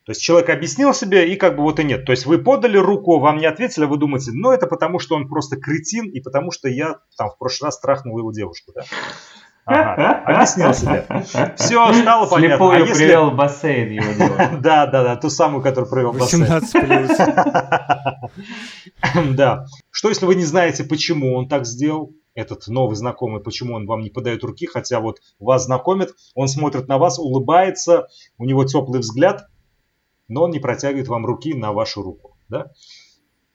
[0.10, 2.04] То есть человек объяснил себе и как бы вот и нет.
[2.04, 5.14] То есть вы подали руку, вам не ответили, а вы думаете, ну это потому что
[5.14, 8.72] он просто кретин и потому что я там в прошлый раз трахнул его девушку.
[8.74, 8.86] Да?
[9.66, 11.06] Ага, объяснил себе.
[11.58, 12.56] Все, стало понятно.
[12.56, 13.06] Слепую а если...
[13.06, 16.42] привел бассейн его Да, да, да, ту самую, которую провел бассейн.
[16.42, 17.12] 18 плюс.
[19.38, 19.68] Да.
[19.92, 22.16] Что если вы не знаете, почему он так сделал?
[22.34, 26.88] этот новый знакомый, почему он вам не подает руки, хотя вот вас знакомит, он смотрит
[26.88, 28.08] на вас, улыбается,
[28.38, 29.50] у него теплый взгляд,
[30.30, 32.38] но он не протягивает вам руки на вашу руку.
[32.48, 32.72] Да?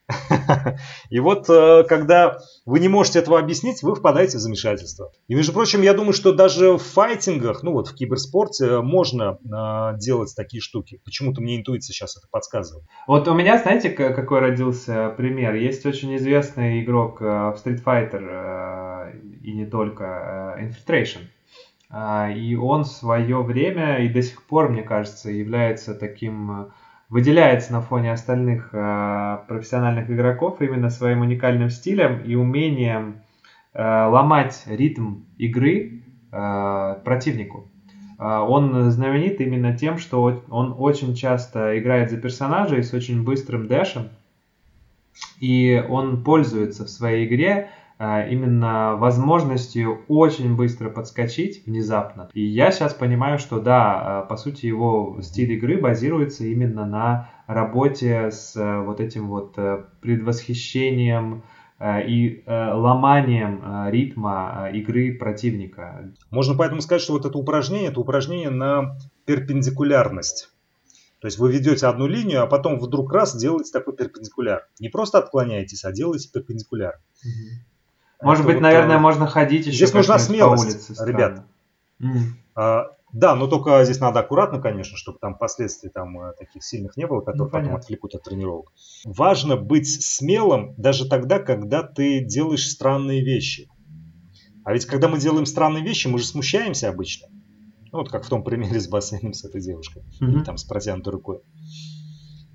[1.10, 5.10] И вот э, когда вы не можете этого объяснить, вы впадаете в замешательство.
[5.28, 9.98] И, между прочим, я думаю, что даже в файтингах, ну вот в киберспорте, можно э,
[9.98, 11.00] делать такие штуки.
[11.04, 12.84] Почему-то мне интуиция сейчас это подсказывает.
[13.06, 15.54] Вот у меня, знаете, какой родился пример?
[15.54, 19.12] Есть очень известный игрок э, в Street Fighter
[19.42, 21.20] и не только, Infiltration.
[22.34, 26.72] И он в свое время и до сих пор, мне кажется, является таким
[27.08, 33.20] выделяется на фоне остальных э, профессиональных игроков именно своим уникальным стилем и умением
[33.72, 37.68] э, ломать ритм игры э, противнику.
[38.18, 43.68] Э, он знаменит именно тем, что он очень часто играет за персонажей с очень быстрым
[43.68, 44.08] дэшем,
[45.38, 47.83] и он пользуется в своей игре а,
[48.28, 52.28] именно возможностью очень быстро подскочить внезапно.
[52.32, 57.30] И я сейчас понимаю, что да, а, по сути его стиль игры базируется именно на
[57.46, 59.56] работе с а, вот этим вот
[60.00, 61.42] предвосхищением
[61.82, 66.12] и ломанием ритма игры противника.
[66.30, 68.96] Можно поэтому сказать, что вот это упражнение, это упражнение на
[69.26, 70.54] перпендикулярность.
[71.24, 74.68] То есть вы ведете одну линию, а потом вдруг раз делаете такой перпендикуляр.
[74.78, 77.00] Не просто отклоняетесь, а делаете перпендикуляр.
[77.24, 77.73] Угу.
[78.24, 81.44] Может быть, вот, наверное, можно ходить еще Здесь нужна смелость, улице, ребят.
[82.00, 82.18] Mm.
[82.56, 86.96] А, да, но только здесь надо аккуратно, конечно, чтобы там последствий там э, таких сильных
[86.96, 88.72] не было, которые ну, потом отвлекут от тренировок.
[89.04, 93.68] Важно быть смелым даже тогда, когда ты делаешь странные вещи.
[94.64, 97.28] А ведь когда мы делаем странные вещи, мы же смущаемся обычно.
[97.92, 100.02] Ну, вот как в том примере с бассейном с этой девушкой.
[100.20, 100.26] Mm-hmm.
[100.26, 101.40] Или там с протянутой рукой.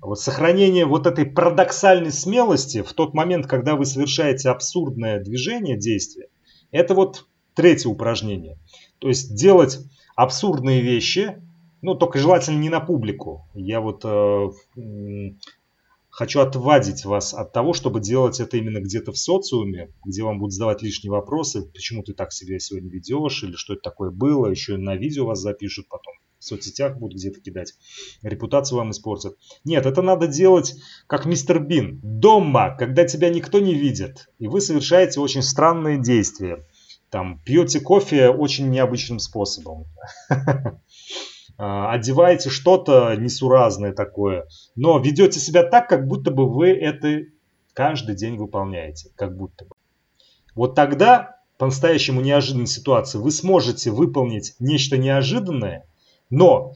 [0.00, 6.28] Вот сохранение вот этой парадоксальной смелости в тот момент, когда вы совершаете абсурдное движение, действие,
[6.70, 8.58] это вот третье упражнение.
[8.98, 9.78] То есть делать
[10.16, 11.42] абсурдные вещи,
[11.82, 13.46] ну, только желательно не на публику.
[13.54, 14.50] Я вот э,
[16.08, 20.54] хочу отвадить вас от того, чтобы делать это именно где-то в социуме, где вам будут
[20.54, 24.76] задавать лишние вопросы, почему ты так себя сегодня ведешь, или что это такое было, еще
[24.76, 27.74] на видео вас запишут потом в соцсетях будут где-то кидать.
[28.22, 29.36] Репутацию вам испортят.
[29.64, 30.74] Нет, это надо делать
[31.06, 32.00] как мистер Бин.
[32.02, 36.66] Дома, когда тебя никто не видит, и вы совершаете очень странные действия.
[37.10, 39.86] Там, пьете кофе очень необычным способом.
[41.62, 47.24] А, одеваете что-то несуразное такое, но ведете себя так, как будто бы вы это
[47.74, 49.72] каждый день выполняете, как будто бы.
[50.54, 55.86] Вот тогда, по-настоящему неожиданной ситуации, вы сможете выполнить нечто неожиданное,
[56.30, 56.72] но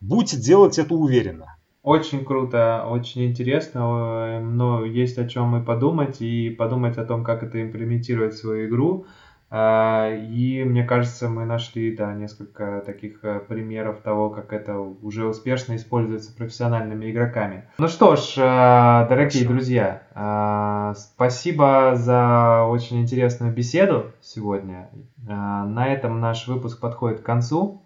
[0.00, 1.56] будьте делать это уверенно.
[1.82, 7.44] Очень круто, очень интересно, но есть о чем и подумать, и подумать о том, как
[7.44, 9.06] это имплементировать в свою игру.
[9.48, 15.26] А, и мне кажется, мы нашли да, несколько таких э, примеров того, как это уже
[15.26, 17.68] успешно используется профессиональными игроками.
[17.78, 19.48] Ну что ж, э, дорогие Хорошо.
[19.52, 24.90] друзья, э, спасибо за очень интересную беседу сегодня.
[25.24, 27.85] На этом наш выпуск подходит к концу.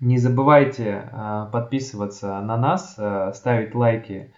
[0.00, 1.10] Не забывайте
[1.52, 2.98] подписываться на нас,
[3.36, 4.34] ставить лайки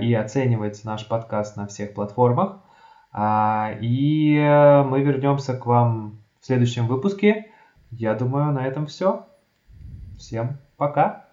[0.00, 2.60] и оценивать наш подкаст на всех платформах.
[3.10, 7.50] А, и э, мы вернемся к вам в следующем выпуске.
[7.90, 9.26] Я думаю, на этом все.
[10.18, 11.26] Всем пока.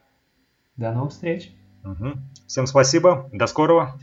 [0.77, 1.53] До новых встреч.
[2.47, 3.29] Всем спасибо.
[3.31, 3.93] До скорого.